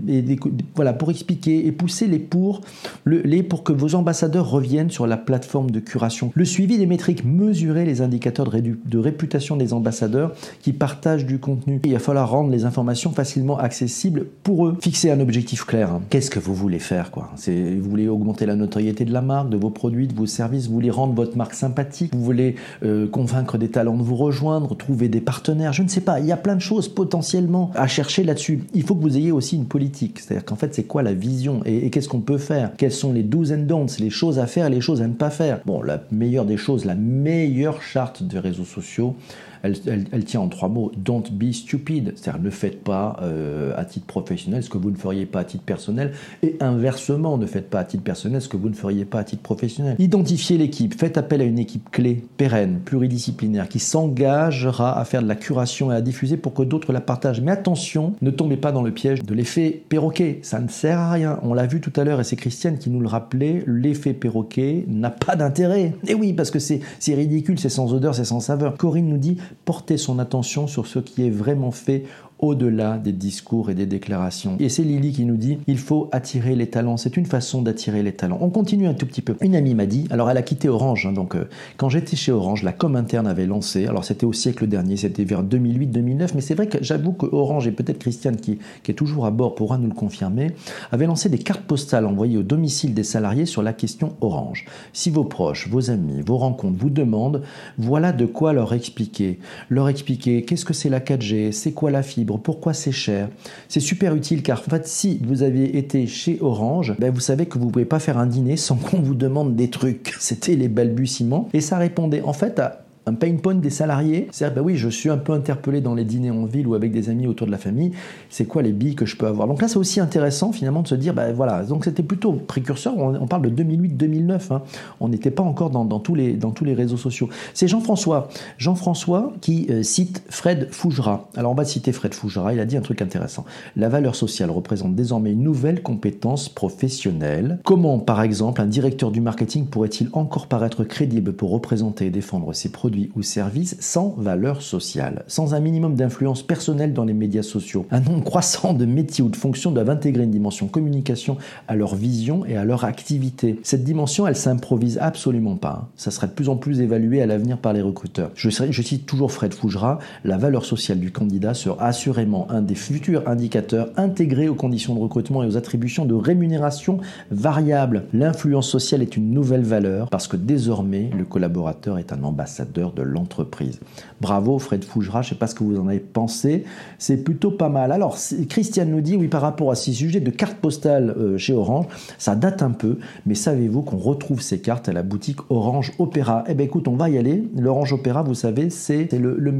voilà, 0.75 0.93
pour 0.93 1.09
expliquer 1.09 1.65
et 1.65 1.71
pousser 1.71 2.07
les 2.07 2.19
pour, 2.19 2.61
les 3.05 3.43
pour 3.43 3.63
que 3.63 3.73
vos 3.73 3.95
ambassadeurs 3.95 4.49
reviennent 4.49 4.91
sur 4.91 5.07
la 5.07 5.17
plateforme 5.17 5.71
de 5.71 5.79
curation. 5.79 6.31
Le 6.35 6.45
suivi 6.45 6.77
mesurer 6.85 7.85
les 7.85 8.01
indicateurs 8.01 8.49
de, 8.49 8.97
réputation 8.97 9.57
des 9.57 9.73
ambassadeurs 9.73 10.33
qui 10.61 10.73
partagent 10.73 11.25
du 11.25 11.39
contenu. 11.39 11.81
Il 11.83 11.93
va 11.93 11.99
falloir 11.99 12.29
rendre 12.29 12.51
les 12.51 12.65
informations 12.65 13.11
facilement 13.11 13.57
accessibles 13.57 14.25
pour 14.43 14.67
eux. 14.67 14.77
Fixer 14.81 15.11
un 15.11 15.19
objectif 15.19 15.65
clair. 15.65 15.91
Hein. 15.91 16.01
Qu'est-ce 16.09 16.29
que 16.29 16.39
vous 16.39 16.53
voulez 16.53 16.79
faire 16.79 17.11
quoi? 17.11 17.31
Vous 17.35 17.89
voulez 17.89 18.07
augmenter 18.07 18.45
la 18.45 18.55
notoriété 18.55 19.05
de 19.05 19.13
la 19.13 19.21
marque, 19.21 19.49
de 19.49 19.57
vos 19.57 19.69
produits, 19.69 20.07
de 20.07 20.13
vos 20.13 20.25
services, 20.25 20.67
vous 20.67 20.73
voulez 20.73 20.91
rendre 20.91 21.13
votre 21.13 21.37
marque 21.37 21.53
sympathique, 21.53 22.13
vous 22.13 22.23
voulez 22.23 22.55
euh, 22.83 23.07
convaincre 23.07 23.57
des 23.57 23.69
talents 23.69 23.97
de 23.97 24.03
vous 24.03 24.15
rejoindre, 24.15 24.75
trouver 24.75 25.09
des 25.09 25.21
partenaires, 25.21 25.73
je 25.73 25.83
ne 25.83 25.87
sais 25.87 26.01
pas, 26.01 26.19
il 26.19 26.25
y 26.25 26.31
a 26.31 26.37
plein 26.37 26.55
de 26.55 26.61
choses 26.61 26.87
potentiellement 26.87 27.71
à 27.75 27.87
chercher 27.87 28.23
là-dessus. 28.23 28.63
Il 28.73 28.83
faut 28.83 28.95
que 28.95 29.01
vous 29.01 29.17
ayez 29.17 29.31
aussi 29.31 29.55
une 29.55 29.65
politique 29.65 29.91
c'est-à-dire 30.15 30.45
qu'en 30.45 30.55
fait, 30.55 30.73
c'est 30.73 30.83
quoi 30.83 31.03
la 31.03 31.13
vision? 31.13 31.61
Et, 31.65 31.89
qu'est-ce 31.89 32.09
qu'on 32.09 32.21
peut 32.21 32.37
faire? 32.37 32.71
Quelles 32.77 32.91
sont 32.91 33.13
les 33.13 33.23
do's 33.23 33.51
and 33.51 33.67
les 33.99 34.09
choses 34.09 34.39
à 34.39 34.47
faire 34.47 34.69
les 34.69 34.81
choses 34.81 35.01
à 35.01 35.07
ne 35.07 35.13
pas 35.13 35.29
faire 35.29 35.59
Bon, 35.65 35.81
la 35.81 36.03
meilleure 36.11 36.45
des 36.45 36.57
choses, 36.57 36.70
la 36.77 36.95
meilleure 36.95 37.81
charte 37.81 38.23
des 38.23 38.39
réseaux 38.39 38.65
sociaux, 38.65 39.15
elle, 39.63 40.25
tient 40.25 40.41
en 40.41 40.47
trois 40.47 40.69
mots 40.69 40.91
don't 40.97 41.23
be 41.31 41.51
stupid, 41.51 42.13
c'est-à-dire 42.15 42.41
ne 42.41 42.49
faites 42.49 42.83
pas 42.83 43.17
euh, 43.21 43.73
à 43.75 43.85
titre 43.85 44.05
professionnel 44.05 44.63
ce 44.63 44.69
que 44.69 44.77
vous 44.77 44.91
ne 44.91 44.95
feriez 44.95 45.25
pas 45.25 45.41
à 45.41 45.43
titre 45.43 45.63
personnel, 45.63 46.11
et 46.43 46.57
inversement, 46.59 47.37
ne 47.37 47.45
faites 47.45 47.69
pas 47.69 47.79
à 47.79 47.83
titre 47.83 48.03
personnel 48.03 48.41
ce 48.41 48.47
que 48.47 48.57
vous 48.57 48.69
ne 48.69 48.75
feriez 48.75 49.05
pas 49.05 49.19
à 49.19 49.23
titre 49.23 49.41
professionnel. 49.41 49.95
Identifiez 49.99 50.57
l'équipe, 50.57 50.97
faites 50.97 51.17
appel 51.17 51.41
à 51.41 51.43
une 51.43 51.59
équipe 51.59 51.89
clé, 51.91 52.23
pérenne, 52.37 52.79
pluridisciplinaire, 52.83 53.69
qui 53.69 53.79
s'engagera 53.79 54.99
à 54.99 55.05
faire 55.05 55.21
de 55.21 55.27
la 55.27 55.35
curation 55.35 55.91
et 55.91 55.95
à 55.95 56.01
diffuser 56.01 56.37
pour 56.37 56.53
que 56.53 56.63
d'autres 56.63 56.93
la 56.93 57.01
partagent. 57.01 57.41
Mais 57.41 57.51
attention, 57.51 58.13
ne 58.21 58.31
tombez 58.31 58.57
pas 58.57 58.71
dans 58.71 58.83
le 58.83 58.91
piège 58.91 59.23
de 59.23 59.33
l'effet 59.33 59.83
perroquet, 59.89 60.39
ça 60.41 60.59
ne 60.59 60.67
sert 60.67 60.99
à 60.99 61.11
rien. 61.11 61.39
On 61.43 61.53
l'a 61.53 61.67
vu 61.67 61.81
tout 61.81 61.93
à 61.95 62.03
l'heure 62.03 62.19
et 62.19 62.23
c'est 62.23 62.35
Christiane 62.35 62.77
qui 62.77 62.89
nous 62.89 62.99
le 62.99 63.07
rappelait, 63.07 63.63
l'effet 63.67 64.13
perroquet 64.13 64.85
n'a 64.87 65.09
pas 65.09 65.35
d'intérêt. 65.35 65.93
Et 66.07 66.13
oui, 66.13 66.33
parce 66.33 66.51
que 66.51 66.59
c'est 66.59 66.81
ridicule, 67.07 67.59
c'est 67.59 67.69
sans 67.69 67.93
odeur, 67.93 68.15
c'est 68.15 68.25
sans 68.25 68.39
saveur. 68.39 68.77
Corinne 68.77 69.07
nous 69.07 69.17
dit 69.17 69.37
porter 69.65 69.97
son 69.97 70.19
attention 70.19 70.67
sur 70.67 70.87
ce 70.87 70.99
qui 70.99 71.25
est 71.25 71.29
vraiment 71.29 71.71
fait 71.71 72.05
au-delà 72.41 72.97
des 72.97 73.11
discours 73.11 73.69
et 73.69 73.75
des 73.75 73.85
déclarations. 73.85 74.57
Et 74.59 74.67
c'est 74.67 74.83
Lily 74.83 75.11
qui 75.11 75.25
nous 75.25 75.37
dit 75.37 75.59
il 75.67 75.77
faut 75.77 76.09
attirer 76.11 76.55
les 76.55 76.67
talents. 76.67 76.97
C'est 76.97 77.15
une 77.15 77.25
façon 77.25 77.61
d'attirer 77.61 78.01
les 78.03 78.13
talents. 78.13 78.39
On 78.41 78.49
continue 78.49 78.87
un 78.87 78.95
tout 78.95 79.05
petit 79.05 79.21
peu. 79.21 79.35
Une 79.41 79.55
amie 79.55 79.75
m'a 79.75 79.85
dit 79.85 80.07
alors 80.09 80.29
elle 80.29 80.37
a 80.37 80.41
quitté 80.41 80.67
Orange. 80.67 81.05
Hein, 81.05 81.13
donc 81.13 81.35
euh, 81.35 81.47
quand 81.77 81.89
j'étais 81.89 82.15
chez 82.15 82.31
Orange, 82.31 82.63
la 82.63 82.73
com 82.73 82.95
interne 82.95 83.27
avait 83.27 83.45
lancé. 83.45 83.85
Alors 83.85 84.03
c'était 84.03 84.25
au 84.25 84.33
siècle 84.33 84.67
dernier, 84.67 84.97
c'était 84.97 85.23
vers 85.23 85.43
2008-2009. 85.43 86.31
Mais 86.35 86.41
c'est 86.41 86.55
vrai 86.55 86.67
que 86.67 86.79
j'avoue 86.81 87.13
que 87.13 87.27
Orange 87.27 87.67
et 87.67 87.71
peut-être 87.71 87.99
Christiane 87.99 88.37
qui, 88.37 88.57
qui 88.83 88.91
est 88.91 88.95
toujours 88.95 89.25
à 89.25 89.31
bord 89.31 89.53
pourra 89.53 89.77
nous 89.77 89.87
le 89.87 89.93
confirmer, 89.93 90.51
avait 90.91 91.05
lancé 91.05 91.29
des 91.29 91.37
cartes 91.37 91.63
postales 91.63 92.07
envoyées 92.07 92.37
au 92.37 92.43
domicile 92.43 92.95
des 92.95 93.03
salariés 93.03 93.45
sur 93.45 93.61
la 93.61 93.73
question 93.73 94.15
Orange. 94.21 94.65
Si 94.93 95.11
vos 95.11 95.23
proches, 95.23 95.67
vos 95.69 95.91
amis, 95.91 96.21
vos 96.25 96.37
rencontres 96.37 96.77
vous 96.79 96.89
demandent, 96.89 97.43
voilà 97.77 98.11
de 98.11 98.25
quoi 98.25 98.51
leur 98.53 98.73
expliquer. 98.73 99.39
Leur 99.69 99.89
expliquer 99.89 100.43
qu'est-ce 100.43 100.65
que 100.65 100.73
c'est 100.73 100.89
la 100.89 100.99
4G, 100.99 101.51
c'est 101.51 101.71
quoi 101.71 101.91
la 101.91 102.01
fibre 102.01 102.30
pourquoi 102.39 102.73
c'est 102.73 102.91
cher? 102.91 103.29
C'est 103.67 103.79
super 103.79 104.15
utile 104.15 104.43
car 104.43 104.59
en 104.59 104.69
fait, 104.69 104.87
si 104.87 105.19
vous 105.23 105.43
aviez 105.43 105.77
été 105.77 106.07
chez 106.07 106.37
Orange, 106.41 106.95
ben 106.99 107.11
vous 107.11 107.19
savez 107.19 107.45
que 107.45 107.57
vous 107.57 107.65
ne 107.65 107.71
pouvez 107.71 107.85
pas 107.85 107.99
faire 107.99 108.17
un 108.17 108.25
dîner 108.25 108.57
sans 108.57 108.75
qu'on 108.77 109.01
vous 109.01 109.15
demande 109.15 109.55
des 109.55 109.69
trucs. 109.69 110.15
C'était 110.19 110.55
les 110.55 110.67
balbutiements 110.67 111.49
et 111.53 111.61
ça 111.61 111.77
répondait 111.77 112.21
en 112.21 112.33
fait 112.33 112.59
à 112.59 112.85
un 113.05 113.13
pain 113.13 113.35
point 113.37 113.55
des 113.55 113.69
salariés. 113.69 114.27
C'est-à-dire, 114.31 114.55
bah 114.55 114.61
oui, 114.63 114.77
je 114.77 114.87
suis 114.87 115.09
un 115.09 115.17
peu 115.17 115.33
interpellé 115.33 115.81
dans 115.81 115.95
les 115.95 116.05
dîners 116.05 116.31
en 116.31 116.45
ville 116.45 116.67
ou 116.67 116.75
avec 116.75 116.91
des 116.91 117.09
amis 117.09 117.27
autour 117.27 117.47
de 117.47 117.51
la 117.51 117.57
famille. 117.57 117.91
C'est 118.29 118.45
quoi 118.45 118.61
les 118.61 118.71
billes 118.71 118.95
que 118.95 119.05
je 119.05 119.15
peux 119.15 119.25
avoir? 119.27 119.47
Donc 119.47 119.61
là, 119.61 119.67
c'est 119.67 119.77
aussi 119.77 119.99
intéressant 119.99 120.51
finalement 120.51 120.83
de 120.83 120.87
se 120.87 120.95
dire, 120.95 121.13
bah 121.13 121.31
voilà, 121.33 121.63
donc 121.63 121.85
c'était 121.85 122.03
plutôt 122.03 122.33
précurseur. 122.33 122.97
On, 122.97 123.27
parle 123.27 123.51
de 123.51 123.63
2008-2009. 123.63 124.53
Hein. 124.53 124.61
On 124.99 125.09
n'était 125.09 125.31
pas 125.31 125.43
encore 125.43 125.69
dans, 125.71 125.99
tous 125.99 126.15
les, 126.15 126.33
dans 126.33 126.51
tous 126.51 126.65
les 126.65 126.73
réseaux 126.73 126.97
sociaux. 126.97 127.29
C'est 127.53 127.67
Jean-François. 127.67 128.29
Jean-François 128.57 129.33
qui 129.41 129.67
euh, 129.69 129.83
cite 129.83 130.23
Fred 130.29 130.67
Fougera. 130.71 131.29
Alors 131.35 131.51
on 131.51 131.55
va 131.55 131.65
citer 131.65 131.91
Fred 131.91 132.13
Fougera. 132.13 132.53
Il 132.53 132.59
a 132.59 132.65
dit 132.65 132.77
un 132.77 132.81
truc 132.81 133.01
intéressant. 133.01 133.45
La 133.75 133.89
valeur 133.89 134.15
sociale 134.15 134.51
représente 134.51 134.95
désormais 134.95 135.31
une 135.31 135.43
nouvelle 135.43 135.81
compétence 135.81 136.49
professionnelle. 136.49 137.59
Comment, 137.63 137.99
par 137.99 138.21
exemple, 138.21 138.61
un 138.61 138.67
directeur 138.67 139.11
du 139.11 139.21
marketing 139.21 139.65
pourrait-il 139.65 140.09
encore 140.13 140.47
paraître 140.47 140.83
crédible 140.83 141.33
pour 141.33 141.51
représenter 141.51 142.05
et 142.07 142.09
défendre 142.09 142.53
ses 142.53 142.69
produits? 142.69 142.90
Ou 143.15 143.21
services 143.21 143.75
sans 143.79 144.15
valeur 144.17 144.61
sociale, 144.61 145.23
sans 145.27 145.53
un 145.53 145.59
minimum 145.59 145.95
d'influence 145.95 146.43
personnelle 146.43 146.93
dans 146.93 147.05
les 147.05 147.13
médias 147.13 147.43
sociaux. 147.43 147.85
Un 147.91 147.99
nombre 148.01 148.23
croissant 148.23 148.73
de 148.73 148.85
métiers 148.85 149.23
ou 149.23 149.29
de 149.29 149.35
fonctions 149.35 149.71
doivent 149.71 149.89
intégrer 149.89 150.23
une 150.23 150.31
dimension 150.31 150.67
communication 150.67 151.37
à 151.67 151.75
leur 151.75 151.95
vision 151.95 152.45
et 152.45 152.57
à 152.57 152.65
leur 152.65 152.85
activité. 152.85 153.59
Cette 153.63 153.83
dimension, 153.83 154.27
elle 154.27 154.35
s'improvise 154.35 154.97
absolument 154.99 155.55
pas. 155.55 155.89
Ça 155.95 156.11
sera 156.11 156.27
de 156.27 156.33
plus 156.33 156.49
en 156.49 156.55
plus 156.55 156.81
évalué 156.81 157.21
à 157.21 157.25
l'avenir 157.25 157.57
par 157.57 157.73
les 157.73 157.81
recruteurs. 157.81 158.31
Je, 158.35 158.49
cite 158.49 159.05
toujours 159.05 159.31
Fred 159.31 159.53
Fougera, 159.53 159.99
la 160.23 160.37
valeur 160.37 160.65
sociale 160.65 160.99
du 160.99 161.11
candidat 161.11 161.53
sera 161.53 161.85
assurément 161.85 162.49
un 162.49 162.61
des 162.61 162.75
futurs 162.75 163.27
indicateurs 163.27 163.89
intégrés 163.97 164.49
aux 164.49 164.55
conditions 164.55 164.95
de 164.95 164.99
recrutement 164.99 165.43
et 165.43 165.47
aux 165.47 165.57
attributions 165.57 166.05
de 166.05 166.13
rémunération 166.13 166.99
variables. 167.29 168.05
L'influence 168.13 168.69
sociale 168.69 169.01
est 169.01 169.15
une 169.17 169.31
nouvelle 169.31 169.63
valeur 169.63 170.09
parce 170.09 170.27
que 170.27 170.37
désormais 170.37 171.09
le 171.17 171.25
collaborateur 171.25 171.97
est 171.97 172.13
un 172.13 172.23
ambassadeur 172.23 172.80
de 172.89 173.03
l'entreprise. 173.03 173.79
Bravo 174.19 174.57
Fred 174.59 174.83
Fougera, 174.83 175.21
je 175.21 175.27
ne 175.27 175.29
sais 175.29 175.39
pas 175.39 175.47
ce 175.47 175.55
que 175.55 175.63
vous 175.63 175.79
en 175.79 175.87
avez 175.87 175.99
pensé, 175.99 176.65
c'est 176.97 177.17
plutôt 177.17 177.51
pas 177.51 177.69
mal. 177.69 177.91
Alors 177.91 178.17
Christiane 178.49 178.89
nous 178.89 179.01
dit, 179.01 179.15
oui 179.15 179.27
par 179.27 179.41
rapport 179.41 179.71
à 179.71 179.75
ces 179.75 179.93
sujets 179.93 180.19
de 180.19 180.31
cartes 180.31 180.57
postales 180.57 181.11
euh, 181.11 181.37
chez 181.37 181.53
Orange, 181.53 181.85
ça 182.17 182.35
date 182.35 182.63
un 182.63 182.71
peu, 182.71 182.97
mais 183.25 183.35
savez-vous 183.35 183.83
qu'on 183.83 183.97
retrouve 183.97 184.41
ces 184.41 184.59
cartes 184.59 184.89
à 184.89 184.93
la 184.93 185.03
boutique 185.03 185.39
Orange 185.49 185.93
Opéra? 185.99 186.43
Eh 186.47 186.55
bien 186.55 186.65
écoute, 186.65 186.87
on 186.87 186.95
va 186.95 187.09
y 187.09 187.17
aller. 187.17 187.43
L'Orange 187.55 187.93
Opéra, 187.93 188.23
vous 188.23 188.33
savez, 188.33 188.69
c'est 188.69 189.11
le, 189.13 189.35
le 189.37 189.51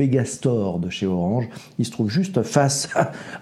de 0.79 0.89
chez 0.89 1.05
Orange. 1.05 1.47
Il 1.79 1.85
se 1.85 1.91
trouve 1.91 2.09
juste 2.09 2.41
face 2.43 2.89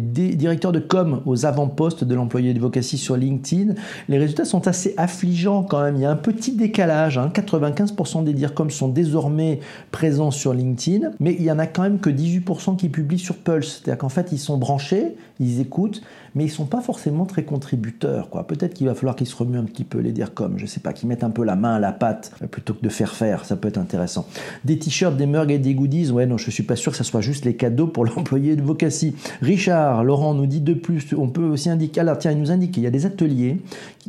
directeurs 0.53 0.71
de 0.71 0.79
com 0.79 1.21
aux 1.25 1.47
avant-postes 1.47 2.03
de 2.03 2.13
l'employé 2.13 2.51
advocacy 2.51 2.99
sur 2.99 3.17
LinkedIn, 3.17 3.73
les 4.07 4.19
résultats 4.19 4.45
sont 4.45 4.67
assez 4.67 4.93
affligeants 4.97 5.63
quand 5.63 5.81
même. 5.81 5.95
Il 5.95 6.01
y 6.01 6.05
a 6.05 6.11
un 6.11 6.15
petit 6.15 6.51
décalage. 6.51 7.17
95% 7.17 8.19
hein. 8.19 8.21
des 8.21 8.33
DIRCOM 8.33 8.69
sont 8.69 8.87
désormais 8.87 9.59
présents 9.91 10.29
sur 10.29 10.53
LinkedIn, 10.53 11.11
mais 11.19 11.35
il 11.39 11.43
y 11.43 11.51
en 11.51 11.57
a 11.57 11.65
quand 11.65 11.81
même 11.81 11.99
que 11.99 12.11
18% 12.11 12.75
qui 12.75 12.89
publient 12.89 13.17
sur 13.17 13.35
Pulse. 13.35 13.81
C'est-à-dire 13.81 13.97
qu'en 13.97 14.09
fait, 14.09 14.31
ils 14.31 14.37
sont 14.37 14.57
branchés, 14.57 15.15
ils 15.39 15.59
écoutent, 15.59 16.03
mais 16.35 16.45
ils 16.45 16.51
sont 16.51 16.65
pas 16.65 16.81
forcément 16.81 17.25
très 17.25 17.43
contributeurs. 17.43 18.29
Quoi. 18.29 18.47
Peut-être 18.47 18.73
qu'il 18.73 18.87
va 18.87 18.95
falloir 18.95 19.15
qu'ils 19.15 19.27
se 19.27 19.35
remuent 19.35 19.59
un 19.59 19.63
petit 19.63 19.83
peu 19.83 19.99
les 19.99 20.11
DIRCOM, 20.11 20.57
je 20.57 20.65
sais 20.65 20.79
pas, 20.79 20.93
qu'ils 20.93 21.07
mettent 21.07 21.23
un 21.23 21.29
peu 21.29 21.43
la 21.43 21.55
main 21.55 21.75
à 21.75 21.79
la 21.79 21.91
pâte 21.91 22.31
euh, 22.41 22.47
plutôt 22.47 22.73
que 22.73 22.81
de 22.81 22.89
faire 22.89 23.13
faire. 23.13 23.45
Ça 23.45 23.55
peut 23.55 23.67
être 23.67 23.77
intéressant. 23.77 24.25
Des 24.65 24.79
t-shirts, 24.79 25.15
des 25.15 25.25
mugs 25.25 25.51
et 25.51 25.59
des 25.59 25.75
goodies. 25.75 26.11
Ouais, 26.11 26.25
non, 26.25 26.37
je 26.37 26.49
suis 26.49 26.63
pas 26.63 26.75
sûr 26.75 26.91
que 26.91 26.97
ça 26.97 27.03
soit 27.03 27.21
juste 27.21 27.45
les 27.45 27.55
cadeaux 27.55 27.87
pour 27.87 28.05
l'employé 28.05 28.53
advocacy. 28.53 29.15
Richard, 29.41 30.03
Laurent 30.03 30.33
nous 30.33 30.47
dit 30.47 30.61
de 30.61 30.73
plus, 30.73 31.13
on 31.17 31.27
peut 31.27 31.43
aussi 31.43 31.69
indiquer, 31.69 32.01
alors 32.01 32.17
tiens, 32.17 32.31
il 32.31 32.39
nous 32.39 32.51
indique 32.51 32.71
qu'il 32.71 32.83
y 32.83 32.87
a 32.87 32.91
des 32.91 33.05
ateliers 33.05 33.61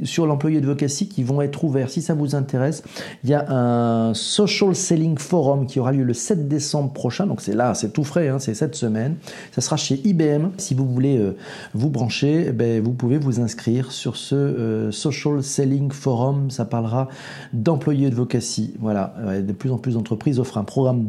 sur 0.02 0.26
l'employé 0.26 0.58
advocacy 0.58 1.08
qui 1.08 1.22
vont 1.22 1.42
être 1.42 1.64
ouverts. 1.64 1.90
Si 1.90 2.02
ça 2.02 2.14
vous 2.14 2.34
intéresse, 2.34 2.82
il 3.22 3.30
y 3.30 3.34
a 3.34 3.50
un 3.50 4.14
Social 4.14 4.74
Selling 4.74 5.18
Forum 5.18 5.66
qui 5.66 5.78
aura 5.78 5.92
lieu 5.92 6.04
le 6.04 6.14
7 6.14 6.48
décembre 6.48 6.92
prochain, 6.92 7.26
donc 7.26 7.40
c'est 7.40 7.54
là, 7.54 7.74
c'est 7.74 7.92
tout 7.92 8.04
frais, 8.04 8.28
hein, 8.28 8.38
c'est 8.38 8.54
cette 8.54 8.74
semaine. 8.74 9.16
Ça 9.52 9.60
sera 9.60 9.76
chez 9.76 10.00
IBM. 10.04 10.50
Si 10.58 10.74
vous 10.74 10.86
voulez 10.86 11.18
euh, 11.18 11.36
vous 11.74 11.90
brancher, 11.90 12.13
eh 12.22 12.52
ben, 12.52 12.82
vous 12.82 12.92
pouvez 12.92 13.18
vous 13.18 13.40
inscrire 13.40 13.92
sur 13.92 14.16
ce 14.16 14.34
euh, 14.34 14.90
Social 14.90 15.42
Selling 15.42 15.90
Forum. 15.90 16.50
Ça 16.50 16.64
parlera 16.64 17.08
d'employé 17.52 18.06
advocacy. 18.06 18.74
Voilà, 18.80 19.14
de 19.40 19.52
plus 19.52 19.70
en 19.70 19.78
plus 19.78 19.94
d'entreprises 19.94 20.38
offrent 20.38 20.58
un 20.58 20.64
programme 20.64 21.04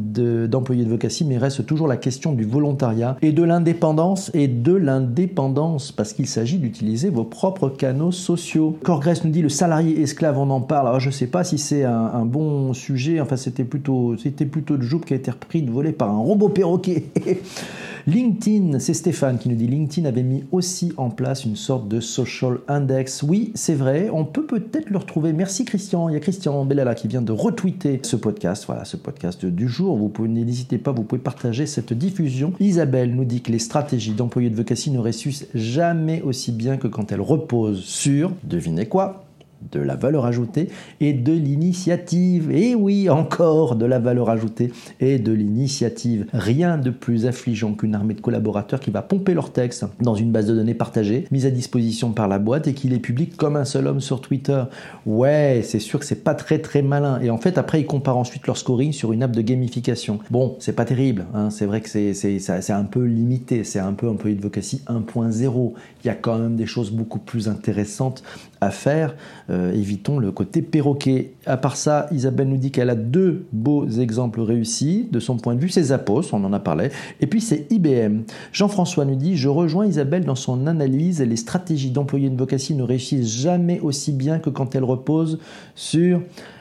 d'employé 0.48 0.82
de, 0.82 0.86
advocacy, 0.86 1.24
mais 1.24 1.38
reste 1.38 1.66
toujours 1.66 1.88
la 1.88 1.96
question 1.96 2.32
du 2.32 2.44
volontariat 2.44 3.16
et 3.22 3.32
de 3.32 3.42
l'indépendance 3.42 4.30
et 4.34 4.48
de 4.48 4.72
l'indépendance 4.72 5.92
parce 5.92 6.12
qu'il 6.12 6.26
s'agit 6.26 6.58
d'utiliser 6.58 7.10
vos 7.10 7.24
propres 7.24 7.68
canaux 7.68 8.12
sociaux. 8.12 8.78
Corgrès 8.82 9.14
nous 9.24 9.30
dit 9.30 9.42
le 9.42 9.48
salarié 9.48 10.00
esclave, 10.00 10.38
on 10.38 10.50
en 10.50 10.60
parle. 10.60 10.88
Alors 10.88 11.00
je 11.00 11.08
ne 11.08 11.14
sais 11.14 11.26
pas 11.26 11.44
si 11.44 11.58
c'est 11.58 11.84
un, 11.84 12.24
bon 12.26 12.72
sujet. 12.72 13.20
Enfin, 13.20 13.36
c'était 13.36 13.64
plutôt, 13.64 14.16
c'était 14.16 14.46
plutôt 14.46 14.76
de 14.76 14.82
Joub 14.82 15.00
qui 15.00 15.12
a 15.12 15.16
été 15.16 15.30
repris 15.30 15.62
de 15.62 15.70
voler 15.70 15.92
par 15.92 16.10
un 16.10 16.18
robot 16.18 16.48
perroquet. 16.48 17.04
LinkedIn, 18.08 18.78
c'est 18.78 18.94
Stéphane 18.94 19.36
qui 19.36 19.48
nous 19.48 19.56
dit 19.56 19.66
LinkedIn 19.66 20.06
avait 20.06 20.22
mis 20.22 20.44
aussi 20.52 20.92
en 20.96 21.10
place 21.10 21.44
une 21.44 21.56
sorte 21.56 21.88
de 21.88 21.98
social 21.98 22.58
index. 22.68 23.24
Oui, 23.24 23.50
c'est 23.56 23.74
vrai, 23.74 24.10
on 24.12 24.24
peut 24.24 24.46
peut-être 24.46 24.90
le 24.90 24.98
retrouver. 24.98 25.32
Merci 25.32 25.64
Christian, 25.64 26.08
il 26.08 26.12
y 26.12 26.16
a 26.16 26.20
Christian 26.20 26.64
Bellala 26.64 26.94
qui 26.94 27.08
vient 27.08 27.20
de 27.20 27.32
retweeter 27.32 27.98
ce 28.04 28.14
podcast, 28.14 28.62
voilà, 28.66 28.84
ce 28.84 28.96
podcast 28.96 29.44
du 29.44 29.68
jour. 29.68 29.96
Vous 29.96 30.08
pouvez, 30.08 30.28
n'hésitez 30.28 30.78
pas, 30.78 30.92
vous 30.92 31.02
pouvez 31.02 31.20
partager 31.20 31.66
cette 31.66 31.92
diffusion. 31.92 32.52
Isabelle 32.60 33.12
nous 33.12 33.24
dit 33.24 33.42
que 33.42 33.50
les 33.50 33.58
stratégies 33.58 34.12
d'employés 34.12 34.50
de 34.50 34.56
vocation 34.56 34.92
ne 34.92 35.00
ressuscitent 35.00 35.48
jamais 35.54 36.22
aussi 36.22 36.52
bien 36.52 36.76
que 36.76 36.86
quand 36.86 37.10
elles 37.10 37.20
reposent 37.20 37.82
sur, 37.82 38.30
devinez 38.44 38.86
quoi 38.86 39.25
de 39.72 39.80
la 39.80 39.96
valeur 39.96 40.26
ajoutée 40.26 40.68
et 41.00 41.12
de 41.12 41.32
l'initiative. 41.32 42.50
Et 42.50 42.74
oui, 42.74 43.08
encore 43.10 43.76
de 43.76 43.86
la 43.86 43.98
valeur 43.98 44.30
ajoutée 44.30 44.72
et 45.00 45.18
de 45.18 45.32
l'initiative. 45.32 46.26
Rien 46.32 46.78
de 46.78 46.90
plus 46.90 47.26
affligeant 47.26 47.74
qu'une 47.74 47.94
armée 47.94 48.14
de 48.14 48.20
collaborateurs 48.20 48.80
qui 48.80 48.90
va 48.90 49.02
pomper 49.02 49.34
leurs 49.34 49.52
textes 49.52 49.86
dans 50.00 50.14
une 50.14 50.30
base 50.30 50.46
de 50.46 50.54
données 50.54 50.74
partagée, 50.74 51.26
mise 51.30 51.46
à 51.46 51.50
disposition 51.50 52.12
par 52.12 52.28
la 52.28 52.38
boîte 52.38 52.68
et 52.68 52.74
qui 52.74 52.88
les 52.88 52.98
publie 52.98 53.28
comme 53.28 53.56
un 53.56 53.64
seul 53.64 53.86
homme 53.86 54.00
sur 54.00 54.20
Twitter. 54.20 54.62
Ouais, 55.04 55.62
c'est 55.64 55.80
sûr 55.80 55.98
que 55.98 56.06
c'est 56.06 56.22
pas 56.22 56.34
très 56.34 56.58
très 56.58 56.82
malin. 56.82 57.20
Et 57.20 57.30
en 57.30 57.38
fait, 57.38 57.58
après, 57.58 57.80
ils 57.80 57.86
comparent 57.86 58.18
ensuite 58.18 58.46
leur 58.46 58.56
scoring 58.56 58.92
sur 58.92 59.12
une 59.12 59.22
app 59.22 59.32
de 59.32 59.42
gamification. 59.42 60.20
Bon, 60.30 60.56
c'est 60.58 60.74
pas 60.74 60.84
terrible. 60.84 61.26
Hein. 61.34 61.50
C'est 61.50 61.66
vrai 61.66 61.80
que 61.80 61.88
c'est 61.88 62.70
un 62.70 62.84
peu 62.84 63.04
limité. 63.04 63.64
C'est 63.64 63.78
un 63.78 63.92
peu 63.92 64.08
employé 64.08 64.36
de 64.36 64.42
vocatie 64.42 64.82
1.0. 64.86 65.72
Il 66.04 66.06
y 66.06 66.10
a 66.10 66.14
quand 66.14 66.38
même 66.38 66.56
des 66.56 66.66
choses 66.66 66.90
beaucoup 66.90 67.18
plus 67.18 67.48
intéressantes 67.48 68.22
à 68.60 68.70
faire. 68.70 69.14
Euh, 69.48 69.72
évitons 69.72 70.18
le 70.18 70.32
côté 70.32 70.60
perroquet. 70.60 71.34
À 71.46 71.56
part 71.56 71.76
ça, 71.76 72.08
Isabelle 72.10 72.48
nous 72.48 72.56
dit 72.56 72.72
qu'elle 72.72 72.90
a 72.90 72.96
deux 72.96 73.46
beaux 73.52 73.88
exemples 73.88 74.40
réussis 74.40 75.06
de 75.12 75.20
son 75.20 75.36
point 75.36 75.54
de 75.54 75.60
vue. 75.60 75.68
C'est 75.68 75.84
Zappos, 75.84 76.32
on 76.32 76.42
en 76.42 76.52
a 76.52 76.58
parlé. 76.58 76.90
Et 77.20 77.28
puis 77.28 77.40
c'est 77.40 77.66
IBM. 77.70 78.22
Jean-François 78.52 79.04
nous 79.04 79.14
dit 79.14 79.36
Je 79.36 79.48
rejoins 79.48 79.86
Isabelle 79.86 80.24
dans 80.24 80.34
son 80.34 80.66
analyse. 80.66 81.20
Les 81.22 81.36
stratégies 81.36 81.90
d'employés 81.90 82.30
de 82.30 82.36
vocation 82.36 82.76
ne 82.76 82.82
réussissent 82.82 83.40
jamais 83.40 83.78
aussi 83.80 84.12
bien 84.12 84.40
que 84.40 84.50
quand 84.50 84.74
elles 84.74 84.84
reposent 84.84 85.38
sur 85.76 86.20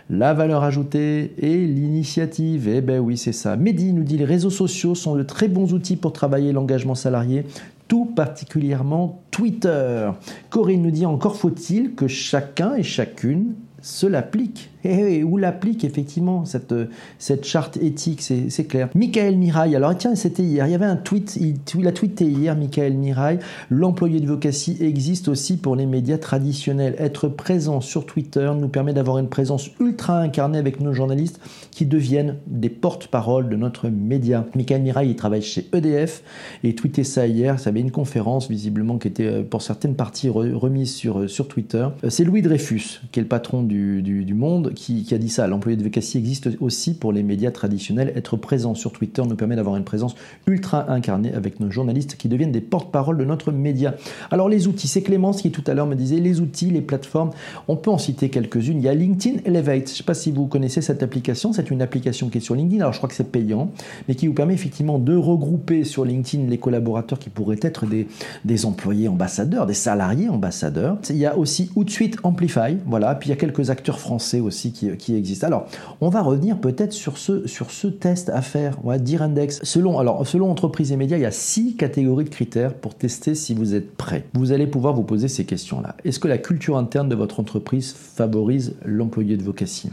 la 0.10 0.34
valeur 0.34 0.63
ajoutée 0.63 1.34
et 1.39 1.65
l'initiative. 1.65 2.67
Eh 2.67 2.82
ben 2.82 3.00
oui, 3.00 3.17
c'est 3.17 3.32
ça. 3.32 3.56
Mehdi 3.56 3.93
nous 3.93 4.04
dit 4.04 4.17
les 4.17 4.26
réseaux 4.26 4.52
sociaux 4.52 4.93
sont 4.93 5.15
de 5.15 5.24
très 5.24 5.48
bons 5.48 5.74
outils 5.74 5.95
pour 5.95 6.13
travailler 6.13 6.52
l'engagement 6.52 6.95
salarié 6.95 7.45
tout 7.88 8.06
particulièrement 8.06 9.24
Twitter. 9.32 10.10
Corinne 10.50 10.82
nous 10.82 10.91
dit 10.91 11.06
encore 11.06 11.36
faut-il 11.36 11.95
que 11.95 12.08
chacun 12.08 12.76
et 12.76 12.84
chacune 12.84 13.56
se 13.82 14.08
l'applique 14.08 14.69
et, 14.86 15.24
où 15.24 15.38
l'applique 15.38 15.84
effectivement 15.84 16.45
cette, 16.45 16.74
cette 17.19 17.45
charte 17.45 17.78
éthique, 17.78 18.21
c'est 18.21 18.67
clair. 18.67 18.89
Michael 18.95 19.38
Mirail, 19.38 19.76
alors 19.76 19.95
tiens, 19.98 20.15
c'était 20.15 20.43
hier, 20.43 20.67
il 20.67 20.71
y 20.71 20.76
avait 20.76 20.86
un 20.86 20.95
tweet, 20.95 21.38
il, 21.38 21.88
a 21.88 21.91
tweeté 21.91 22.26
hier, 22.26 22.56
Michael 22.56 22.93
Mirail, 22.93 23.39
l'employé 23.69 24.19
de 24.19 24.28
vocatie 24.28 24.78
existe 24.80 25.28
aussi 25.28 25.58
pour 25.58 25.76
les 25.76 25.86
médias 25.86 26.17
traditionnels. 26.17 26.95
Être 27.00 27.28
présent 27.28 27.82
sur 27.82 28.06
Twitter 28.06 28.52
nous 28.60 28.67
permet 28.67 28.93
d'avoir 28.93 29.17
une 29.17 29.30
présence 29.30 29.69
ultra 29.80 30.19
incarnée 30.19 30.58
avec 30.58 30.80
nos 30.80 30.93
journalistes 30.93 31.39
qui 31.71 31.86
deviennent 31.86 32.38
des 32.48 32.69
porte-parole 32.69 33.50
de 33.50 33.56
notre 33.56 33.89
média. 33.89 34.45
Michael 34.56 34.82
Mirail, 34.82 35.10
il 35.10 35.15
travaille 35.15 35.41
chez 35.41 35.67
EDF 35.74 36.24
et 36.63 36.76
tweeté 36.76 37.04
ça 37.04 37.28
hier, 37.28 37.60
ça 37.60 37.69
avait 37.69 37.80
une 37.80 37.91
conférence 37.91 38.50
visiblement 38.50 38.98
qui 38.98 39.08
était 39.08 39.26
euh, 39.26 39.43
pour 39.43 39.62
certaines 39.62 39.95
parties 39.95 40.30
remise 40.30 40.93
sur, 40.93 41.21
euh, 41.21 41.28
sur 41.28 41.48
Twitter. 41.48 41.88
Euh, 42.04 42.10
c'est 42.10 42.24
Louis 42.24 42.41
Dreyfus, 42.41 43.02
qui 43.12 43.19
est 43.19 43.24
le 43.24 43.28
patron 43.28 43.63
du, 43.63 44.02
du 44.02 44.34
Monde, 44.34 44.74
qui, 44.76 45.06
a 45.14 45.18
dit 45.18 45.30
ça. 45.30 45.48
L'employé 45.48 45.78
de 45.78 45.84
vacatie 45.84 46.18
existe 46.18 46.50
aussi 46.60 46.94
pour 46.94 47.12
les 47.12 47.24
médias 47.24 47.52
traditionnels. 47.52 48.14
Être 48.16 48.38
présent 48.38 48.76
sur 48.76 48.92
Twitter 48.92 49.24
nous 49.28 49.36
permet 49.36 49.56
d'avoir 49.56 49.76
une 49.76 49.84
présence 49.84 50.16
ultra 50.46 50.92
incarnée 50.92 51.34
avec 51.34 51.60
nos 51.60 51.72
journalistes 51.72 52.16
qui 52.18 52.30
deviennent 52.30 52.52
des 52.52 52.62
porte-parole 52.62 53.18
de 53.18 53.26
notre 53.26 53.52
média. 53.52 53.96
Alors 54.32 54.50
les 54.50 54.68
outils, 54.68 54.88
c'est 54.88 55.02
Clémence 55.02 55.42
qui 55.42 55.52
tout 55.52 55.64
à 55.68 55.74
l'heure 55.74 55.88
me 55.88 55.96
disait 55.96 56.20
les 56.20 56.42
outils, 56.42 56.70
les 56.70 56.82
plateformes. 56.82 57.32
On 57.68 57.76
peut 57.76 57.92
en 57.92 57.98
citer 57.98 58.30
quelques-unes. 58.30 58.78
Il 58.78 58.84
y 58.84 58.90
a 58.90 58.94
LinkedIn 58.94 59.40
Elevate. 59.46 59.88
Je 59.88 59.94
ne 59.94 59.98
sais 59.98 60.04
pas 60.04 60.14
si 60.14 60.32
vous 60.32 60.48
connaissez 60.48 60.82
cette 60.82 61.04
application. 61.04 61.54
C'est 61.54 61.72
une 61.72 61.82
application 61.82 62.30
qui 62.30 62.40
est 62.40 62.42
sur 62.42 62.56
LinkedIn. 62.56 62.82
Alors 62.82 62.94
je 62.94 62.98
crois 62.98 63.10
que 63.10 63.16
c'est 63.16 63.32
payant, 63.32 63.72
mais 64.08 64.16
qui 64.16 64.28
vous 64.28 64.34
permet 64.34 64.54
effectivement 64.54 65.00
de 65.00 65.16
regrouper 65.16 65.84
sur 65.84 66.06
LinkedIn 66.06 66.48
les 66.48 66.58
collaborateurs 66.58 67.20
qui 67.20 67.30
pourraient 67.30 67.60
être 67.62 67.86
des, 67.86 68.08
des 68.44 68.66
employés 68.66 69.08
ambassadeurs, 69.08 69.66
des 69.66 69.74
salariés 69.74 70.30
ambassadeurs. 70.30 70.98
Il 71.10 71.18
y 71.18 71.26
a 71.26 71.38
aussi 71.38 71.72
Outsuite 71.76 72.18
Amplify. 72.24 72.78
Voilà. 72.86 73.16
Puis 73.16 73.30
il 73.30 73.32
y 73.32 73.34
a 73.34 73.38
quelques 73.38 73.70
acteurs 73.70 74.00
français 74.00 74.40
aussi 74.40 74.55
qui. 74.72 75.39
Alors, 75.44 75.68
on 76.02 76.10
va 76.10 76.22
revenir 76.22 76.60
peut-être 76.60 76.94
sur 76.94 77.18
ce, 77.18 77.48
sur 77.48 77.72
ce 77.72 77.88
test 77.88 78.30
à 78.30 78.41
faire, 78.41 78.78
va 78.84 78.98
dire 78.98 79.22
index. 79.22 79.60
Selon, 79.63 80.00
alors, 80.00 80.26
entreprise 80.44 80.91
et 80.91 80.98
médias, 80.98 81.18
il 81.18 81.22
y 81.22 81.26
a 81.26 81.32
six 81.32 81.76
catégories 81.76 82.26
de 82.26 82.30
critères 82.30 82.74
pour 82.74 82.96
tester 82.96 83.36
si 83.36 83.54
vous 83.54 83.74
êtes 83.74 83.96
prêt. 83.96 84.26
Vous 84.34 84.52
allez 84.52 84.68
pouvoir 84.68 84.94
vous 84.94 85.04
poser 85.04 85.28
ces 85.28 85.46
questions-là. 85.46 85.96
Est-ce 86.06 86.20
que 86.20 86.28
la 86.28 86.38
culture 86.38 86.78
interne 86.78 87.10
de 87.10 87.15
votre 87.15 87.39
entreprise 87.39 87.94
favorise 87.94 88.76
l'employé 88.86 89.38
de 89.38 89.44
vocation? 89.44 89.91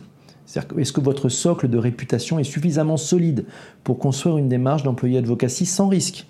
Est-ce 0.77 0.92
que 0.92 1.01
votre 1.01 1.29
socle 1.29 1.68
de 1.68 1.79
réputation 1.79 2.38
est 2.38 2.44
suffisamment 2.44 2.96
solide 2.96 3.44
pour 3.85 3.98
construire 3.98 4.37
une 4.37 4.48
démarche 4.48 4.83
d'employé 4.83 5.18
advocacy 5.18 5.64
sans 5.66 5.88
risque? 5.88 6.27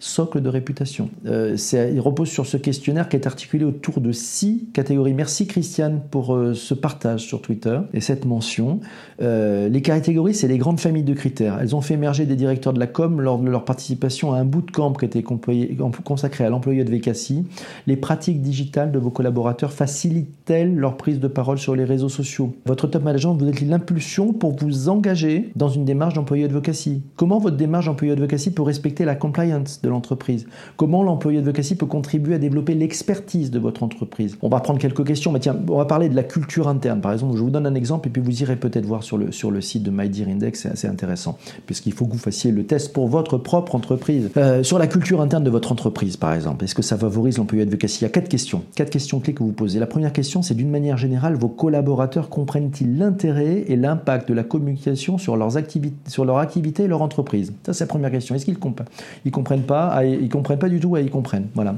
Socle 0.00 0.40
de 0.40 0.48
réputation. 0.48 1.10
Euh, 1.26 1.56
il 1.72 2.00
repose 2.00 2.28
sur 2.28 2.46
ce 2.46 2.56
questionnaire 2.56 3.08
qui 3.08 3.16
est 3.16 3.26
articulé 3.26 3.64
autour 3.64 4.00
de 4.00 4.12
six 4.12 4.68
catégories. 4.72 5.12
Merci 5.12 5.46
Christiane 5.46 6.00
pour 6.10 6.34
euh, 6.34 6.54
ce 6.54 6.74
partage 6.74 7.20
sur 7.20 7.42
Twitter 7.42 7.78
et 7.92 8.00
cette 8.00 8.24
mention. 8.24 8.80
Euh, 9.20 9.68
les 9.68 9.82
catégories, 9.82 10.34
c'est 10.34 10.48
les 10.48 10.56
grandes 10.58 10.80
familles 10.80 11.04
de 11.04 11.12
critères. 11.12 11.58
Elles 11.60 11.76
ont 11.76 11.82
fait 11.82 11.94
émerger 11.94 12.24
des 12.24 12.34
directeurs 12.34 12.72
de 12.72 12.80
la 12.80 12.86
com 12.86 13.20
lors 13.20 13.38
de 13.38 13.48
leur 13.48 13.64
participation 13.66 14.32
à 14.32 14.38
un 14.38 14.44
bootcamp 14.44 14.94
qui 14.94 15.04
était 15.04 15.22
consacré 15.22 16.44
à 16.44 16.50
l'employé 16.50 16.82
de 16.82 16.90
VKC. 16.90 17.44
Les 17.86 17.96
pratiques 17.96 18.40
digitales 18.40 18.92
de 18.92 18.98
vos 18.98 19.10
collaborateurs 19.10 19.72
facilitent-elles 19.72 20.74
leur 20.74 20.96
prise 20.96 21.20
de 21.20 21.28
parole 21.28 21.58
sur 21.58 21.76
les 21.76 21.84
réseaux 21.84 22.08
sociaux? 22.08 22.54
Votre 22.64 22.86
top 22.86 23.04
management 23.04 23.34
vous 23.34 23.48
êtes 23.48 23.60
l'impulsion 23.60 24.32
pour 24.32 24.56
vous 24.56 24.88
engager 24.88 25.50
dans 25.56 25.68
une 25.68 25.84
démarche 25.84 26.14
d'employé 26.14 26.44
advocacy. 26.44 27.02
Comment 27.16 27.38
votre 27.38 27.58
démarche 27.58 27.84
d'employé 27.84 28.14
advocacy 28.14 28.50
peut 28.50 28.62
respecter 28.62 29.04
la 29.04 29.14
compliance 29.14 29.82
de 29.82 29.89
l'entreprise 29.90 30.46
Comment 30.76 31.02
l'employé 31.02 31.38
advocacy 31.38 31.74
peut 31.74 31.86
contribuer 31.86 32.34
à 32.34 32.38
développer 32.38 32.74
l'expertise 32.74 33.50
de 33.50 33.58
votre 33.58 33.82
entreprise? 33.82 34.36
On 34.42 34.48
va 34.48 34.60
prendre 34.60 34.78
quelques 34.78 35.06
questions, 35.06 35.32
mais 35.32 35.40
tiens, 35.40 35.56
on 35.68 35.76
va 35.76 35.84
parler 35.84 36.08
de 36.08 36.16
la 36.16 36.22
culture 36.22 36.68
interne. 36.68 37.00
Par 37.00 37.12
exemple, 37.12 37.36
je 37.36 37.42
vous 37.42 37.50
donne 37.50 37.66
un 37.66 37.74
exemple 37.74 38.08
et 38.08 38.10
puis 38.10 38.22
vous 38.22 38.42
irez 38.42 38.56
peut-être 38.56 38.86
voir 38.86 39.02
sur 39.02 39.18
le, 39.18 39.32
sur 39.32 39.50
le 39.50 39.60
site 39.60 39.82
de 39.82 39.90
My 39.90 40.10
Index, 40.28 40.62
c'est 40.62 40.70
assez 40.70 40.88
intéressant, 40.88 41.38
puisqu'il 41.66 41.92
faut 41.92 42.06
que 42.06 42.12
vous 42.12 42.18
fassiez 42.18 42.50
le 42.50 42.64
test 42.64 42.92
pour 42.92 43.08
votre 43.08 43.38
propre 43.38 43.74
entreprise. 43.74 44.30
Euh, 44.36 44.62
sur 44.62 44.78
la 44.78 44.86
culture 44.86 45.20
interne 45.20 45.44
de 45.44 45.50
votre 45.50 45.72
entreprise, 45.72 46.16
par 46.16 46.34
exemple, 46.34 46.64
est-ce 46.64 46.74
que 46.74 46.82
ça 46.82 46.96
favorise 46.96 47.38
l'employé 47.38 47.62
advocacy? 47.62 48.00
Il 48.00 48.02
y 48.02 48.06
a 48.06 48.10
quatre 48.10 48.28
questions, 48.28 48.62
quatre 48.74 48.90
questions 48.90 49.20
clés 49.20 49.34
que 49.34 49.42
vous 49.42 49.52
posez. 49.52 49.78
La 49.78 49.86
première 49.86 50.12
question, 50.12 50.42
c'est 50.42 50.54
d'une 50.54 50.70
manière 50.70 50.96
générale, 50.96 51.34
vos 51.34 51.48
collaborateurs 51.48 52.28
comprennent-ils 52.28 52.98
l'intérêt 52.98 53.64
et 53.68 53.76
l'impact 53.76 54.28
de 54.28 54.34
la 54.34 54.42
communication 54.42 55.18
sur, 55.18 55.36
leurs 55.36 55.56
activités, 55.56 55.96
sur 56.08 56.24
leur 56.24 56.38
activité 56.38 56.84
et 56.84 56.88
leur 56.88 57.02
entreprise? 57.02 57.52
Ça, 57.64 57.72
c'est 57.72 57.84
la 57.84 57.88
première 57.88 58.10
question. 58.10 58.34
Est-ce 58.34 58.44
qu'ils 58.44 58.58
comprennent 58.58 58.88
Ils 59.24 59.32
comprennent 59.32 59.62
pas 59.62 59.79
ah, 59.92 60.04
ils 60.04 60.28
comprennent 60.28 60.58
pas 60.58 60.68
du 60.68 60.80
tout, 60.80 60.96
ils 60.96 61.10
comprennent. 61.10 61.48
Voilà. 61.54 61.76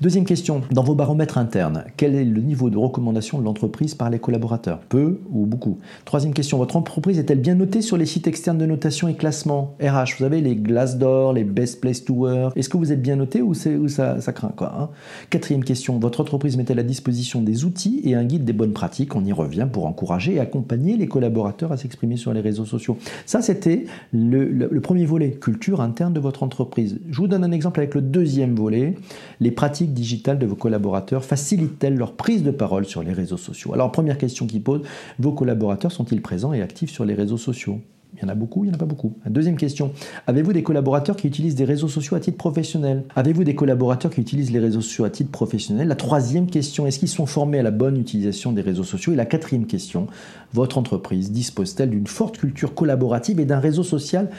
Deuxième 0.00 0.24
question, 0.24 0.62
dans 0.72 0.82
vos 0.82 0.94
baromètres 0.94 1.38
internes, 1.38 1.84
quel 1.96 2.14
est 2.14 2.24
le 2.24 2.40
niveau 2.40 2.70
de 2.70 2.78
recommandation 2.78 3.38
de 3.38 3.44
l'entreprise 3.44 3.94
par 3.94 4.10
les 4.10 4.18
collaborateurs? 4.18 4.80
Peu 4.88 5.20
ou 5.30 5.46
beaucoup? 5.46 5.78
Troisième 6.04 6.34
question, 6.34 6.58
votre 6.58 6.76
entreprise 6.76 7.18
est-elle 7.18 7.40
bien 7.40 7.54
notée 7.54 7.82
sur 7.82 7.96
les 7.96 8.06
sites 8.06 8.26
externes 8.26 8.58
de 8.58 8.66
notation 8.66 9.08
et 9.08 9.14
classement? 9.14 9.76
RH 9.80 10.18
Vous 10.18 10.24
avez 10.24 10.40
les 10.40 10.56
Glassdoor, 10.56 11.32
les 11.32 11.44
Best 11.44 11.80
Place 11.80 12.04
to 12.04 12.14
Work. 12.14 12.56
Est-ce 12.56 12.68
que 12.68 12.76
vous 12.76 12.92
êtes 12.92 13.02
bien 13.02 13.16
noté 13.16 13.42
ou, 13.42 13.54
ça, 13.54 14.16
craint 14.34 14.52
quoi 14.56 14.74
hein? 14.78 14.88
Quatrième 15.30 15.64
question, 15.64 15.98
votre 15.98 16.20
entreprise 16.20 16.56
met-elle 16.56 16.78
à 16.78 16.82
disposition 16.82 17.42
des 17.42 17.64
outils 17.64 18.00
et 18.04 18.14
un 18.14 18.24
guide 18.24 18.44
des 18.44 18.52
bonnes 18.52 18.72
pratiques? 18.72 19.14
On 19.14 19.24
y 19.24 19.32
revient 19.32 19.68
pour 19.70 19.86
encourager 19.86 20.34
et 20.34 20.40
accompagner 20.40 20.96
les 20.96 21.06
collaborateurs 21.06 21.72
à 21.72 21.76
s'exprimer 21.76 22.16
sur 22.16 22.32
les 22.32 22.40
réseaux 22.40 22.64
sociaux. 22.64 22.96
Ça, 23.26 23.42
c'était 23.42 23.84
le, 24.12 24.44
le 24.44 24.80
premier 24.80 25.06
volet, 25.06 25.30
culture 25.30 25.80
interne 25.80 26.12
de 26.12 26.20
votre 26.20 26.42
entreprise. 26.42 26.98
Je 27.10 27.16
vous 27.16 27.28
donne 27.28 27.43
un 27.44 27.52
exemple 27.52 27.80
avec 27.80 27.94
le 27.94 28.00
deuxième 28.00 28.54
volet. 28.54 28.96
Les 29.40 29.50
pratiques 29.50 29.94
digitales 29.94 30.38
de 30.38 30.46
vos 30.46 30.56
collaborateurs 30.56 31.24
facilitent-elles 31.24 31.96
leur 31.96 32.14
prise 32.14 32.42
de 32.42 32.50
parole 32.50 32.86
sur 32.86 33.02
les 33.02 33.12
réseaux 33.12 33.36
sociaux? 33.36 33.74
Alors, 33.74 33.92
première 33.92 34.18
question 34.18 34.46
qui 34.46 34.60
pose, 34.60 34.82
vos 35.18 35.32
collaborateurs 35.32 35.92
sont-ils 35.92 36.22
présents 36.22 36.52
et 36.52 36.62
actifs 36.62 36.90
sur 36.90 37.04
les 37.04 37.14
réseaux 37.14 37.38
sociaux? 37.38 37.80
Il 38.16 38.22
y 38.22 38.24
en 38.24 38.28
a 38.28 38.36
beaucoup, 38.36 38.62
il 38.62 38.68
n'y 38.68 38.70
en 38.70 38.76
a 38.76 38.78
pas 38.78 38.84
beaucoup. 38.84 39.14
Deuxième 39.26 39.56
question, 39.56 39.90
avez-vous 40.28 40.52
des 40.52 40.62
collaborateurs 40.62 41.16
qui 41.16 41.26
utilisent 41.26 41.56
des 41.56 41.64
réseaux 41.64 41.88
sociaux 41.88 42.14
à 42.14 42.20
titre 42.20 42.36
professionnel? 42.36 43.02
Avez-vous 43.16 43.42
des 43.42 43.56
collaborateurs 43.56 44.12
qui 44.12 44.20
utilisent 44.20 44.52
les 44.52 44.60
réseaux 44.60 44.82
sociaux 44.82 45.04
à 45.04 45.10
titre 45.10 45.32
professionnel? 45.32 45.88
La 45.88 45.96
troisième 45.96 46.46
question, 46.46 46.86
est-ce 46.86 47.00
qu'ils 47.00 47.08
sont 47.08 47.26
formés 47.26 47.58
à 47.58 47.64
la 47.64 47.72
bonne 47.72 47.98
utilisation 47.98 48.52
des 48.52 48.62
réseaux 48.62 48.84
sociaux? 48.84 49.12
Et 49.12 49.16
la 49.16 49.26
quatrième 49.26 49.66
question, 49.66 50.06
votre 50.52 50.78
entreprise 50.78 51.32
dispose-t-elle 51.32 51.90
d'une 51.90 52.06
forte 52.06 52.38
culture 52.38 52.74
collaborative 52.74 53.40
et 53.40 53.44
d'un 53.46 53.58
réseau 53.58 53.82
social 53.82 54.30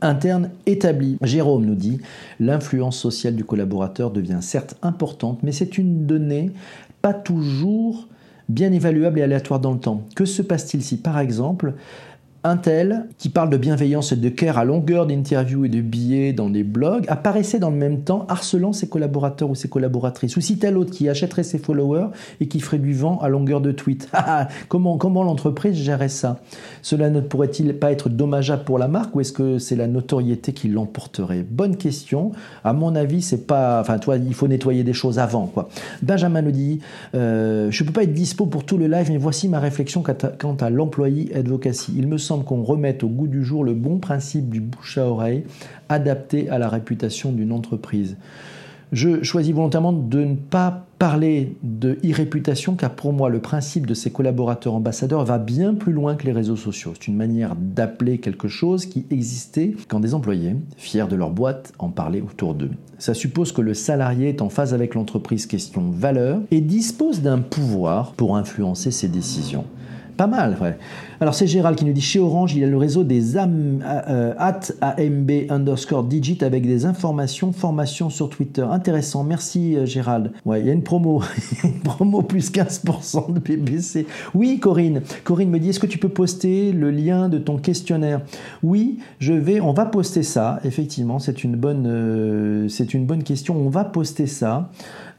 interne 0.00 0.50
établi. 0.66 1.16
Jérôme 1.22 1.64
nous 1.64 1.74
dit 1.74 1.98
l'influence 2.40 2.98
sociale 2.98 3.36
du 3.36 3.44
collaborateur 3.44 4.10
devient 4.10 4.38
certes 4.40 4.76
importante, 4.82 5.42
mais 5.42 5.52
c'est 5.52 5.78
une 5.78 6.06
donnée 6.06 6.52
pas 7.02 7.14
toujours 7.14 8.08
bien 8.48 8.72
évaluable 8.72 9.18
et 9.18 9.22
aléatoire 9.22 9.60
dans 9.60 9.72
le 9.72 9.78
temps. 9.78 10.02
Que 10.16 10.24
se 10.24 10.42
passe-t-il 10.42 10.82
si, 10.82 10.96
par 10.96 11.18
exemple, 11.18 11.74
un 12.44 12.56
tel 12.56 13.06
qui 13.18 13.30
parle 13.30 13.50
de 13.50 13.56
bienveillance 13.56 14.12
et 14.12 14.16
de 14.16 14.28
care 14.28 14.58
à 14.58 14.64
longueur 14.64 15.06
d'interviews 15.06 15.64
et 15.64 15.68
de 15.68 15.80
billets 15.80 16.32
dans 16.32 16.48
des 16.48 16.62
blogs 16.62 17.04
apparaissait 17.08 17.58
dans 17.58 17.70
le 17.70 17.76
même 17.76 18.02
temps 18.02 18.26
harcelant 18.28 18.72
ses 18.72 18.88
collaborateurs 18.88 19.50
ou 19.50 19.56
ses 19.56 19.68
collaboratrices 19.68 20.36
Ou 20.36 20.40
si 20.40 20.58
tel 20.58 20.78
autre 20.78 20.92
qui 20.92 21.08
achèterait 21.08 21.42
ses 21.42 21.58
followers 21.58 22.08
et 22.40 22.46
qui 22.46 22.60
ferait 22.60 22.78
du 22.78 22.94
vent 22.94 23.18
à 23.18 23.28
longueur 23.28 23.60
de 23.60 23.72
tweet 23.72 24.08
ah, 24.12 24.24
ah, 24.28 24.48
Comment, 24.68 24.98
comment 24.98 25.24
l'entreprise 25.24 25.74
gérerait 25.74 26.08
ça? 26.08 26.40
Cela 26.82 27.10
ne 27.10 27.20
pourrait-il 27.20 27.74
pas 27.74 27.90
être 27.90 28.08
dommageable 28.08 28.64
pour 28.64 28.78
la 28.78 28.86
marque 28.86 29.16
ou 29.16 29.20
est-ce 29.20 29.32
que 29.32 29.58
c'est 29.58 29.76
la 29.76 29.88
notoriété 29.88 30.52
qui 30.52 30.68
l'emporterait? 30.68 31.44
Bonne 31.48 31.76
question. 31.76 32.32
À 32.62 32.72
mon 32.72 32.94
avis, 32.94 33.22
c'est 33.22 33.46
pas. 33.46 33.80
Enfin, 33.80 33.98
toi, 33.98 34.16
il 34.16 34.34
faut 34.34 34.46
nettoyer 34.48 34.84
des 34.84 34.92
choses 34.92 35.18
avant. 35.18 35.46
Quoi. 35.46 35.68
Benjamin 36.02 36.42
nous 36.42 36.52
dit 36.52 36.80
euh, 37.14 37.70
Je 37.70 37.82
ne 37.82 37.88
peux 37.88 37.92
pas 37.92 38.04
être 38.04 38.12
dispo 38.12 38.46
pour 38.46 38.64
tout 38.64 38.78
le 38.78 38.86
live, 38.86 39.10
mais 39.10 39.18
voici 39.18 39.48
ma 39.48 39.58
réflexion 39.58 40.02
quant 40.02 40.56
à, 40.60 40.70
l'employé 40.70 41.34
advocacy. 41.34 41.92
Il 41.96 42.06
me 42.06 42.18
qu'on 42.36 42.62
remette 42.62 43.02
au 43.02 43.08
goût 43.08 43.26
du 43.26 43.44
jour 43.44 43.64
le 43.64 43.74
bon 43.74 43.98
principe 43.98 44.50
du 44.50 44.60
bouche 44.60 44.98
à 44.98 45.06
oreille 45.06 45.44
adapté 45.88 46.48
à 46.50 46.58
la 46.58 46.68
réputation 46.68 47.32
d'une 47.32 47.52
entreprise. 47.52 48.16
Je 48.90 49.22
choisis 49.22 49.54
volontairement 49.54 49.92
de 49.92 50.24
ne 50.24 50.34
pas 50.34 50.86
parler 50.98 51.56
de 51.62 51.98
e-réputation 52.04 52.74
car 52.74 52.90
pour 52.90 53.12
moi 53.12 53.28
le 53.28 53.38
principe 53.38 53.86
de 53.86 53.92
ces 53.92 54.10
collaborateurs 54.10 54.74
ambassadeurs 54.74 55.24
va 55.24 55.38
bien 55.38 55.74
plus 55.74 55.92
loin 55.92 56.14
que 56.14 56.24
les 56.24 56.32
réseaux 56.32 56.56
sociaux. 56.56 56.92
C'est 56.94 57.08
une 57.08 57.16
manière 57.16 57.54
d'appeler 57.54 58.18
quelque 58.18 58.48
chose 58.48 58.86
qui 58.86 59.04
existait 59.10 59.74
quand 59.88 60.00
des 60.00 60.14
employés, 60.14 60.56
fiers 60.78 61.06
de 61.06 61.16
leur 61.16 61.30
boîte, 61.30 61.72
en 61.78 61.90
parlaient 61.90 62.22
autour 62.22 62.54
d'eux. 62.54 62.70
Ça 62.98 63.12
suppose 63.12 63.52
que 63.52 63.60
le 63.60 63.74
salarié 63.74 64.30
est 64.30 64.40
en 64.40 64.48
phase 64.48 64.72
avec 64.72 64.94
l'entreprise 64.94 65.46
question 65.46 65.90
valeur 65.90 66.40
et 66.50 66.62
dispose 66.62 67.20
d'un 67.20 67.38
pouvoir 67.38 68.12
pour 68.12 68.36
influencer 68.36 68.90
ses 68.90 69.08
décisions. 69.08 69.66
Pas 70.18 70.26
mal, 70.26 70.56
ouais. 70.60 70.76
Alors 71.20 71.32
c'est 71.32 71.46
Gérald 71.46 71.78
qui 71.78 71.84
nous 71.84 71.92
dit 71.92 72.00
chez 72.00 72.18
Orange, 72.18 72.52
il 72.52 72.58
y 72.58 72.64
a 72.64 72.66
le 72.66 72.76
réseau 72.76 73.04
des 73.04 73.36
AM, 73.36 73.84
euh, 73.84 74.34
at 74.36 74.62
AMB 74.80 75.30
underscore 75.48 76.02
digit 76.02 76.38
avec 76.42 76.66
des 76.66 76.86
informations, 76.86 77.52
formations 77.52 78.10
sur 78.10 78.28
Twitter. 78.28 78.62
Intéressant, 78.62 79.22
merci 79.22 79.76
euh, 79.76 79.86
Gérald. 79.86 80.32
Ouais, 80.44 80.60
il 80.60 80.66
y 80.66 80.70
a 80.70 80.72
une 80.72 80.82
promo, 80.82 81.22
une 81.62 81.78
promo 81.82 82.22
plus 82.22 82.50
15% 82.50 83.32
de 83.32 83.38
BBC. 83.38 84.08
Oui 84.34 84.58
Corinne, 84.58 85.02
Corinne 85.22 85.50
me 85.50 85.60
dit 85.60 85.68
est-ce 85.68 85.78
que 85.78 85.86
tu 85.86 85.98
peux 85.98 86.08
poster 86.08 86.72
le 86.72 86.90
lien 86.90 87.28
de 87.28 87.38
ton 87.38 87.56
questionnaire? 87.56 88.20
Oui, 88.64 88.98
je 89.20 89.34
vais, 89.34 89.60
on 89.60 89.72
va 89.72 89.86
poster 89.86 90.24
ça, 90.24 90.58
effectivement, 90.64 91.20
c'est 91.20 91.44
une 91.44 91.54
bonne, 91.54 91.86
euh, 91.86 92.68
c'est 92.68 92.92
une 92.92 93.06
bonne 93.06 93.22
question, 93.22 93.56
on 93.56 93.68
va 93.68 93.84
poster 93.84 94.26
ça. 94.26 94.68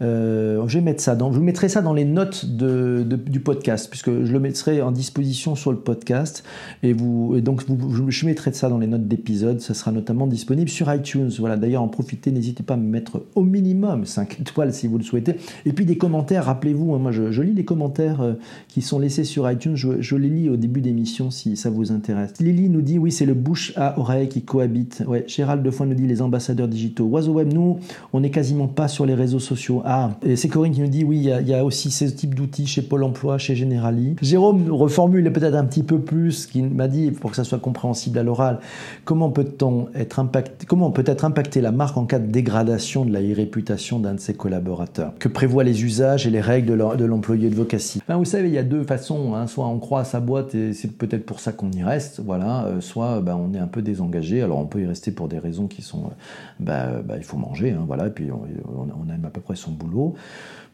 Je 0.01 0.73
vais 0.73 0.81
mettre 0.81 1.01
ça 1.01 1.15
dans, 1.15 1.31
je 1.31 1.39
mettrai 1.39 1.69
ça 1.69 1.81
dans 1.81 1.93
les 1.93 2.05
notes 2.05 2.45
du 2.45 3.39
podcast 3.39 3.89
puisque 3.89 4.09
je 4.09 4.31
le 4.31 4.39
mettrai 4.39 4.81
en 4.81 4.91
disposition 4.91 5.55
sur 5.55 5.71
le 5.71 5.77
podcast. 5.77 6.43
Et, 6.83 6.93
donc, 6.93 7.63
je 8.09 8.25
mettrai 8.25 8.53
ça 8.53 8.69
dans 8.69 8.77
les 8.77 8.88
notes 8.88 9.07
d'épisode. 9.07 9.59
Ça 9.62 9.73
sera 9.73 9.91
notamment 9.91 10.27
disponible 10.27 10.69
sur 10.69 10.93
iTunes. 10.93 11.29
Voilà, 11.39 11.57
d'ailleurs, 11.57 11.83
en 11.83 11.88
profitez. 11.88 12.31
N'hésitez 12.31 12.63
pas 12.63 12.75
à 12.75 12.77
me 12.77 12.88
mettre 12.88 13.23
au 13.35 13.43
minimum 13.43 14.05
5 14.05 14.39
étoiles 14.41 14.73
si 14.73 14.88
vous 14.88 14.97
le 14.97 15.03
souhaitez. 15.03 15.35
Et 15.65 15.73
puis 15.73 15.85
des 15.85 15.97
commentaires. 15.97 16.45
Rappelez-vous, 16.45 16.93
hein, 16.93 16.99
moi, 16.99 17.12
je, 17.12 17.41
lis 17.41 17.53
les 17.53 17.65
commentaires 17.65 18.21
euh, 18.21 18.33
qui 18.67 18.81
sont 18.81 18.99
laissés 18.99 19.23
sur 19.23 19.49
iTunes. 19.49 19.75
Je, 19.75 20.15
les 20.15 20.29
lis 20.29 20.49
au 20.49 20.57
début 20.57 20.81
d'émission 20.81 21.31
si 21.31 21.55
ça 21.55 21.69
vous 21.69 21.91
intéresse. 21.91 22.33
Lily 22.39 22.69
nous 22.69 22.81
dit 22.81 22.97
oui, 22.97 23.12
c'est 23.12 23.25
le 23.25 23.33
bouche 23.33 23.73
à 23.75 23.99
oreille 23.99 24.27
qui 24.27 24.41
cohabite. 24.41 25.03
Ouais, 25.07 25.23
Gérald 25.27 25.69
fois 25.71 25.85
nous 25.85 25.93
dit 25.93 26.07
les 26.07 26.21
ambassadeurs 26.21 26.67
digitaux. 26.67 27.05
Oiseau 27.05 27.33
Web, 27.33 27.53
nous, 27.53 27.79
on 28.13 28.19
n'est 28.19 28.31
quasiment 28.31 28.67
pas 28.67 28.88
sur 28.88 29.05
les 29.05 29.13
réseaux 29.13 29.39
sociaux. 29.39 29.81
Ah, 29.91 30.12
et 30.21 30.36
c'est 30.36 30.49
Corinne 30.49 30.71
qui 30.71 30.82
nous 30.82 30.88
dit 30.88 31.04
oui, 31.04 31.17
il 31.17 31.47
y, 31.47 31.54
a 31.56 31.65
aussi 31.65 31.89
ce 31.89 32.06
type 32.06 32.36
d'outils 32.36 32.67
chez 32.67 32.84
Pôle 32.84 33.04
emploi, 33.04 33.39
chez 33.39 33.56
Generali. 33.56 34.17
Jérôme 34.21 34.71
reformule 34.71 35.34
peut-être 35.34 35.56
un 35.56 35.65
petit 35.65 35.82
peu 35.82 35.97
plus, 35.97 36.45
qui 36.45 36.62
m'a 36.62 36.88
dit, 36.88 37.10
pour 37.10 37.32
que 37.32 37.36
ça 37.36 37.43
soit 37.43 37.58
compréhensible 37.58 38.19
à 38.19 38.21
l'oral, 38.21 38.60
comment 39.04 39.32
peut-on 39.32 39.88
être 39.95 40.19
impacté, 40.19 40.67
comment 40.67 40.91
peut 40.91 41.04
être 41.08 41.25
impacter 41.25 41.60
la 41.60 41.71
marque 41.71 41.97
en 41.97 42.06
cas 42.06 42.19
de 42.19 42.28
dégradation 42.28 43.04
de 43.04 43.12
la 43.12 43.19
réputation 43.34 43.97
d'un 43.97 44.13
de 44.13 44.19
ses 44.19 44.36
collaborateurs? 44.36 45.13
Que 45.17 45.28
prévoient 45.28 45.63
les 45.63 45.84
usages 45.84 46.28
et 46.28 46.30
les 46.30 46.41
règles 46.41 46.78
de 46.78 47.06
l'employé 47.06 47.49
de 47.49 47.56
vocatie 47.56 47.99
ben, 48.08 48.17
Vous 48.17 48.25
savez, 48.25 48.47
il 48.47 48.54
y 48.54 48.60
a 48.60 48.63
deux 48.63 48.84
façons. 48.84 49.34
Hein. 49.34 49.47
Soit 49.47 49.65
on 49.65 49.80
croit 49.80 50.02
à 50.02 50.06
sa 50.06 50.19
boîte 50.19 50.54
et 50.54 50.73
c'est 50.73 50.91
peut-être 50.91 51.25
pour 51.25 51.39
ça 51.39 51.52
qu'on 51.52 51.71
y 51.71 51.82
reste, 51.82 52.21
voilà. 52.23 52.65
Euh, 52.65 52.80
soit 52.80 53.21
ben, 53.21 53.36
on 53.36 53.56
est 53.56 53.60
un 53.60 53.67
peu 53.67 53.82
désengagé. 53.82 54.43
Alors 54.43 54.60
on 54.60 54.67
peut 54.67 54.82
y 54.82 54.86
rester 54.86 55.10
pour 55.10 55.28
des 55.28 55.39
raisons 55.39 55.65
qui 55.65 55.82
sont, 55.82 56.12
ben, 56.60 57.02
il 57.17 57.23
faut 57.23 57.38
manger, 57.38 57.71
hein, 57.71 57.86
voilà. 57.88 58.06
Et 58.06 58.12
puis 58.12 58.30
on, 58.32 58.43
on 58.78 59.12
aime 59.12 59.25
à 59.25 59.32
peu 59.32 59.41
près 59.41 59.56
son 59.56 59.79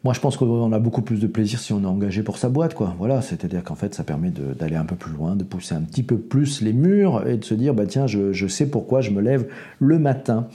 Moi, 0.04 0.14
je 0.14 0.20
pense 0.20 0.36
qu'on 0.36 0.72
a 0.72 0.78
beaucoup 0.78 1.02
plus 1.02 1.18
de 1.18 1.26
plaisir 1.26 1.58
si 1.58 1.72
on 1.72 1.82
est 1.82 1.86
engagé 1.86 2.22
pour 2.22 2.38
sa 2.38 2.48
boîte, 2.48 2.74
quoi. 2.74 2.94
Voilà, 2.98 3.22
c'est-à-dire 3.22 3.64
qu'en 3.64 3.74
fait, 3.74 3.94
ça 3.94 4.04
permet 4.04 4.30
d'aller 4.30 4.76
un 4.76 4.84
peu 4.84 4.94
plus 4.94 5.12
loin, 5.12 5.34
de 5.34 5.42
pousser 5.42 5.74
un 5.74 5.80
petit 5.80 6.04
peu 6.04 6.16
plus 6.16 6.60
les 6.60 6.72
murs 6.72 7.26
et 7.26 7.36
de 7.36 7.44
se 7.44 7.54
dire, 7.54 7.74
bah 7.74 7.86
tiens, 7.86 8.06
je 8.06 8.46
sais 8.46 8.66
pourquoi 8.66 9.00
je 9.00 9.10
me 9.10 9.20
lève 9.20 9.48
le 9.80 9.98
matin. 9.98 10.46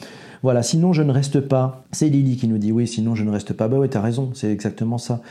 Voilà, 0.43 0.63
sinon 0.63 0.91
je 0.91 1.03
ne 1.03 1.11
reste 1.11 1.39
pas. 1.39 1.83
C'est 1.91 2.09
Lily 2.09 2.35
qui 2.35 2.47
nous 2.47 2.57
dit 2.57 2.71
oui, 2.71 2.87
sinon 2.87 3.13
je 3.13 3.23
ne 3.23 3.29
reste 3.29 3.53
pas. 3.53 3.67
Bah 3.67 3.77
oui, 3.79 3.89
t'as 3.89 4.01
raison, 4.01 4.31
c'est 4.33 4.51
exactement 4.51 4.97
ça. 4.97 5.21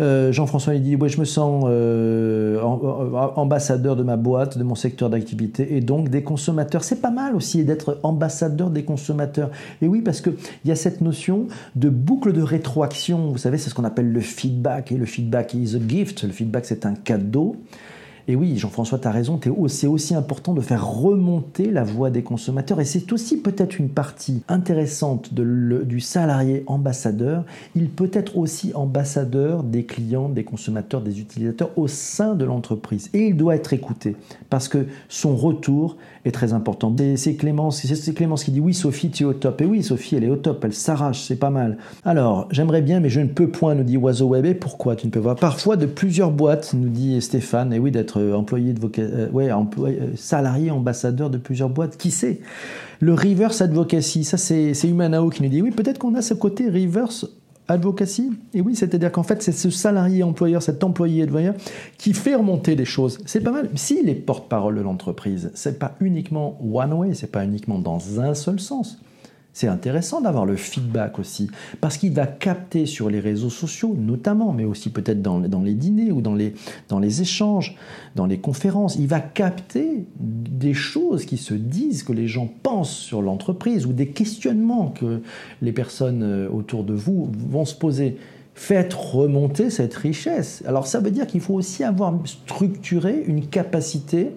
Euh, 0.00 0.30
Jean-François 0.30 0.74
il 0.74 0.82
dit 0.82 0.96
oui, 0.96 1.08
je 1.08 1.18
me 1.18 1.24
sens 1.24 1.64
euh, 1.68 2.60
ambassadeur 2.60 3.96
de 3.96 4.02
ma 4.02 4.16
boîte, 4.16 4.58
de 4.58 4.64
mon 4.64 4.74
secteur 4.74 5.08
d'activité 5.08 5.76
et 5.76 5.80
donc 5.80 6.10
des 6.10 6.22
consommateurs. 6.22 6.84
C'est 6.84 7.00
pas 7.00 7.10
mal 7.10 7.34
aussi 7.34 7.64
d'être 7.64 7.98
ambassadeur 8.02 8.70
des 8.70 8.84
consommateurs. 8.84 9.50
Et 9.80 9.88
oui, 9.88 10.02
parce 10.02 10.20
qu'il 10.20 10.34
y 10.66 10.70
a 10.70 10.76
cette 10.76 11.00
notion 11.00 11.46
de 11.74 11.88
boucle 11.88 12.32
de 12.32 12.42
rétroaction. 12.42 13.30
Vous 13.32 13.38
savez, 13.38 13.56
c'est 13.56 13.70
ce 13.70 13.74
qu'on 13.74 13.84
appelle 13.84 14.12
le 14.12 14.20
feedback. 14.20 14.92
Et 14.92 14.96
le 14.96 15.06
feedback 15.06 15.54
is 15.54 15.76
a 15.76 15.88
gift. 15.88 16.24
Le 16.24 16.32
feedback, 16.32 16.66
c'est 16.66 16.84
un 16.84 16.94
cadeau. 16.94 17.56
Et 18.30 18.36
oui, 18.36 18.58
Jean-François, 18.58 18.98
tu 18.98 19.08
as 19.08 19.10
raison, 19.10 19.40
c'est 19.68 19.86
aussi 19.86 20.14
important 20.14 20.52
de 20.52 20.60
faire 20.60 20.86
remonter 20.86 21.70
la 21.70 21.82
voix 21.82 22.10
des 22.10 22.22
consommateurs. 22.22 22.78
Et 22.78 22.84
c'est 22.84 23.10
aussi 23.10 23.40
peut-être 23.40 23.78
une 23.78 23.88
partie 23.88 24.42
intéressante 24.48 25.32
du 25.32 26.00
salarié 26.00 26.62
ambassadeur. 26.66 27.44
Il 27.74 27.88
peut 27.88 28.10
être 28.12 28.36
aussi 28.36 28.72
ambassadeur 28.74 29.62
des 29.62 29.84
clients, 29.84 30.28
des 30.28 30.44
consommateurs, 30.44 31.00
des 31.00 31.20
utilisateurs 31.20 31.70
au 31.76 31.88
sein 31.88 32.34
de 32.34 32.44
l'entreprise. 32.44 33.08
Et 33.14 33.28
il 33.28 33.36
doit 33.36 33.56
être 33.56 33.72
écouté 33.72 34.14
parce 34.50 34.68
que 34.68 34.84
son 35.08 35.34
retour 35.34 35.96
est 36.26 36.32
très 36.32 36.52
important. 36.52 36.94
C'est 37.16 37.34
Clémence, 37.34 37.82
Clémence 38.14 38.44
qui 38.44 38.50
dit 38.50 38.60
oui, 38.60 38.74
Sophie, 38.74 39.08
tu 39.08 39.22
es 39.22 39.26
au 39.26 39.32
top. 39.32 39.62
Et 39.62 39.64
oui, 39.64 39.82
Sophie, 39.82 40.16
elle 40.16 40.24
est 40.24 40.30
au 40.30 40.36
top, 40.36 40.62
elle 40.66 40.74
s'arrache, 40.74 41.22
c'est 41.22 41.36
pas 41.36 41.48
mal. 41.48 41.78
Alors, 42.04 42.46
j'aimerais 42.50 42.82
bien, 42.82 43.00
mais 43.00 43.08
je 43.08 43.20
ne 43.20 43.28
peux 43.28 43.48
point, 43.48 43.74
nous 43.74 43.84
dit 43.84 43.96
Oiseau 43.96 44.26
Web. 44.26 44.58
Pourquoi 44.58 44.96
tu 44.96 45.06
ne 45.06 45.10
peux 45.10 45.22
pas? 45.22 45.34
Parfois 45.34 45.76
de 45.76 45.86
plusieurs 45.86 46.30
boîtes, 46.30 46.74
nous 46.74 46.90
dit 46.90 47.18
Stéphane. 47.22 47.72
Et 47.72 47.78
oui, 47.78 47.90
d'être 47.90 48.17
employé 48.34 48.72
de 48.72 48.90
euh, 48.98 49.28
ouais, 49.30 49.50
euh, 49.50 50.16
salarié, 50.16 50.70
ambassadeur 50.70 51.30
de 51.30 51.38
plusieurs 51.38 51.68
boîtes, 51.68 51.96
qui 51.96 52.10
sait? 52.10 52.40
Le 53.00 53.14
reverse 53.14 53.60
advocacy, 53.60 54.24
ça 54.24 54.36
c'est 54.36 54.72
Humanao 54.84 55.30
qui 55.30 55.42
nous 55.42 55.48
dit 55.48 55.62
oui, 55.62 55.70
peut-être 55.70 55.98
qu'on 55.98 56.14
a 56.14 56.22
ce 56.22 56.34
côté 56.34 56.68
reverse 56.68 57.26
advocacy. 57.68 58.32
Et 58.54 58.60
oui, 58.60 58.74
c'est-à-dire 58.74 59.12
qu'en 59.12 59.22
fait, 59.22 59.42
c'est 59.42 59.52
ce 59.52 59.70
salarié 59.70 60.22
employeur, 60.22 60.62
cet 60.62 60.82
employé 60.82 61.24
employeur 61.24 61.54
qui 61.98 62.14
fait 62.14 62.34
remonter 62.34 62.74
des 62.74 62.86
choses. 62.86 63.18
C'est 63.26 63.40
pas 63.40 63.52
mal. 63.52 63.68
S'il 63.74 64.08
est 64.08 64.14
porte-parole 64.14 64.76
de 64.76 64.80
l'entreprise, 64.80 65.50
c'est 65.54 65.78
pas 65.78 65.94
uniquement 66.00 66.58
one 66.72 66.92
way, 66.94 67.14
c'est 67.14 67.30
pas 67.30 67.44
uniquement 67.44 67.78
dans 67.78 68.20
un 68.20 68.34
seul 68.34 68.58
sens. 68.58 68.98
C'est 69.58 69.66
intéressant 69.66 70.20
d'avoir 70.20 70.46
le 70.46 70.54
feedback 70.54 71.18
aussi, 71.18 71.50
parce 71.80 71.96
qu'il 71.96 72.12
va 72.12 72.28
capter 72.28 72.86
sur 72.86 73.10
les 73.10 73.18
réseaux 73.18 73.50
sociaux 73.50 73.96
notamment, 73.98 74.52
mais 74.52 74.64
aussi 74.64 74.88
peut-être 74.88 75.20
dans, 75.20 75.40
les 75.40 75.74
dîners 75.74 76.12
ou 76.12 76.20
dans 76.20 76.36
les, 76.36 76.54
dans 76.88 77.00
les 77.00 77.22
échanges, 77.22 77.74
dans 78.14 78.26
les 78.26 78.38
conférences, 78.38 78.94
il 78.94 79.08
va 79.08 79.18
capter 79.18 80.04
des 80.20 80.74
choses 80.74 81.24
qui 81.24 81.38
se 81.38 81.54
disent, 81.54 82.04
que 82.04 82.12
les 82.12 82.28
gens 82.28 82.48
pensent 82.62 82.96
sur 82.96 83.20
l'entreprise, 83.20 83.84
ou 83.84 83.92
des 83.92 84.10
questionnements 84.10 84.90
que 84.90 85.22
les 85.60 85.72
personnes 85.72 86.22
euh, 86.22 86.48
autour 86.48 86.84
de 86.84 86.94
vous 86.94 87.28
vont 87.50 87.64
se 87.64 87.74
poser. 87.74 88.16
Faites 88.54 88.94
remonter 88.94 89.70
cette 89.70 89.94
richesse. 89.94 90.62
Alors 90.68 90.86
ça 90.86 91.00
veut 91.00 91.10
dire 91.10 91.26
qu'il 91.26 91.40
faut 91.40 91.54
aussi 91.54 91.82
avoir 91.82 92.14
structuré 92.26 93.24
une 93.26 93.44
capacité 93.44 94.30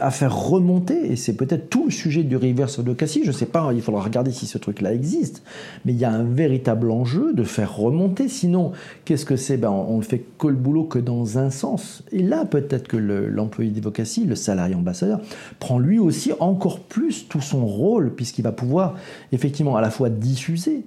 à 0.00 0.10
faire 0.10 0.36
remonter, 0.36 1.12
et 1.12 1.16
c'est 1.16 1.34
peut-être 1.34 1.68
tout 1.68 1.84
le 1.84 1.90
sujet 1.90 2.22
du 2.22 2.36
reverse 2.36 2.78
advocacy, 2.78 3.22
je 3.22 3.28
ne 3.28 3.32
sais 3.32 3.46
pas, 3.46 3.70
il 3.74 3.82
faudra 3.82 4.02
regarder 4.02 4.32
si 4.32 4.46
ce 4.46 4.58
truc-là 4.58 4.92
existe, 4.94 5.42
mais 5.84 5.92
il 5.92 5.98
y 5.98 6.04
a 6.04 6.10
un 6.10 6.24
véritable 6.24 6.90
enjeu 6.90 7.32
de 7.32 7.44
faire 7.44 7.76
remonter, 7.76 8.28
sinon, 8.28 8.72
qu'est-ce 9.04 9.26
que 9.26 9.36
c'est? 9.36 9.56
Ben, 9.56 9.70
On 9.70 9.98
ne 9.98 10.02
fait 10.02 10.24
que 10.38 10.46
le 10.46 10.56
boulot 10.56 10.84
que 10.84 10.98
dans 10.98 11.38
un 11.38 11.50
sens. 11.50 12.02
Et 12.12 12.22
là, 12.22 12.44
peut-être 12.44 12.88
que 12.88 12.96
l'employé 12.96 13.70
d'advocacy, 13.70 14.24
le 14.24 14.34
salarié 14.34 14.74
ambassadeur, 14.74 15.20
prend 15.58 15.78
lui 15.78 15.98
aussi 15.98 16.32
encore 16.40 16.80
plus 16.80 17.28
tout 17.28 17.40
son 17.40 17.66
rôle, 17.66 18.14
puisqu'il 18.14 18.42
va 18.42 18.52
pouvoir 18.52 18.96
effectivement 19.32 19.76
à 19.76 19.80
la 19.80 19.90
fois 19.90 20.08
diffuser, 20.10 20.84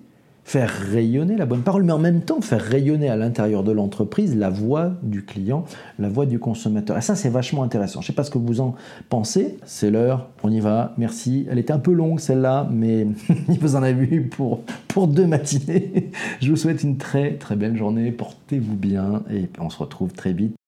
faire 0.51 0.69
rayonner 0.91 1.37
la 1.37 1.45
bonne 1.45 1.61
parole, 1.61 1.83
mais 1.83 1.93
en 1.93 1.97
même 1.97 2.23
temps 2.23 2.41
faire 2.41 2.61
rayonner 2.61 3.07
à 3.07 3.15
l'intérieur 3.15 3.63
de 3.63 3.71
l'entreprise 3.71 4.35
la 4.35 4.49
voix 4.49 4.91
du 5.01 5.23
client, 5.23 5.63
la 5.97 6.09
voix 6.09 6.25
du 6.25 6.39
consommateur. 6.39 6.97
Et 6.97 7.01
ça, 7.01 7.15
c'est 7.15 7.29
vachement 7.29 7.63
intéressant. 7.63 8.01
Je 8.01 8.07
ne 8.07 8.07
sais 8.07 8.15
pas 8.15 8.25
ce 8.25 8.31
que 8.31 8.37
vous 8.37 8.59
en 8.59 8.75
pensez. 9.07 9.57
C'est 9.63 9.89
l'heure, 9.89 10.27
on 10.43 10.51
y 10.51 10.59
va, 10.59 10.93
merci. 10.97 11.47
Elle 11.49 11.57
était 11.57 11.71
un 11.71 11.79
peu 11.79 11.93
longue 11.93 12.19
celle-là, 12.19 12.67
mais 12.69 13.07
vous 13.47 13.77
en 13.77 13.83
avez 13.83 14.19
pour, 14.19 14.59
pour 14.89 15.07
deux 15.07 15.25
matinées. 15.25 16.11
Je 16.41 16.49
vous 16.49 16.57
souhaite 16.57 16.83
une 16.83 16.97
très 16.97 17.35
très 17.35 17.55
belle 17.55 17.77
journée, 17.77 18.11
portez-vous 18.11 18.75
bien 18.75 19.23
et 19.31 19.47
on 19.57 19.69
se 19.69 19.77
retrouve 19.77 20.11
très 20.11 20.33
vite 20.33 20.60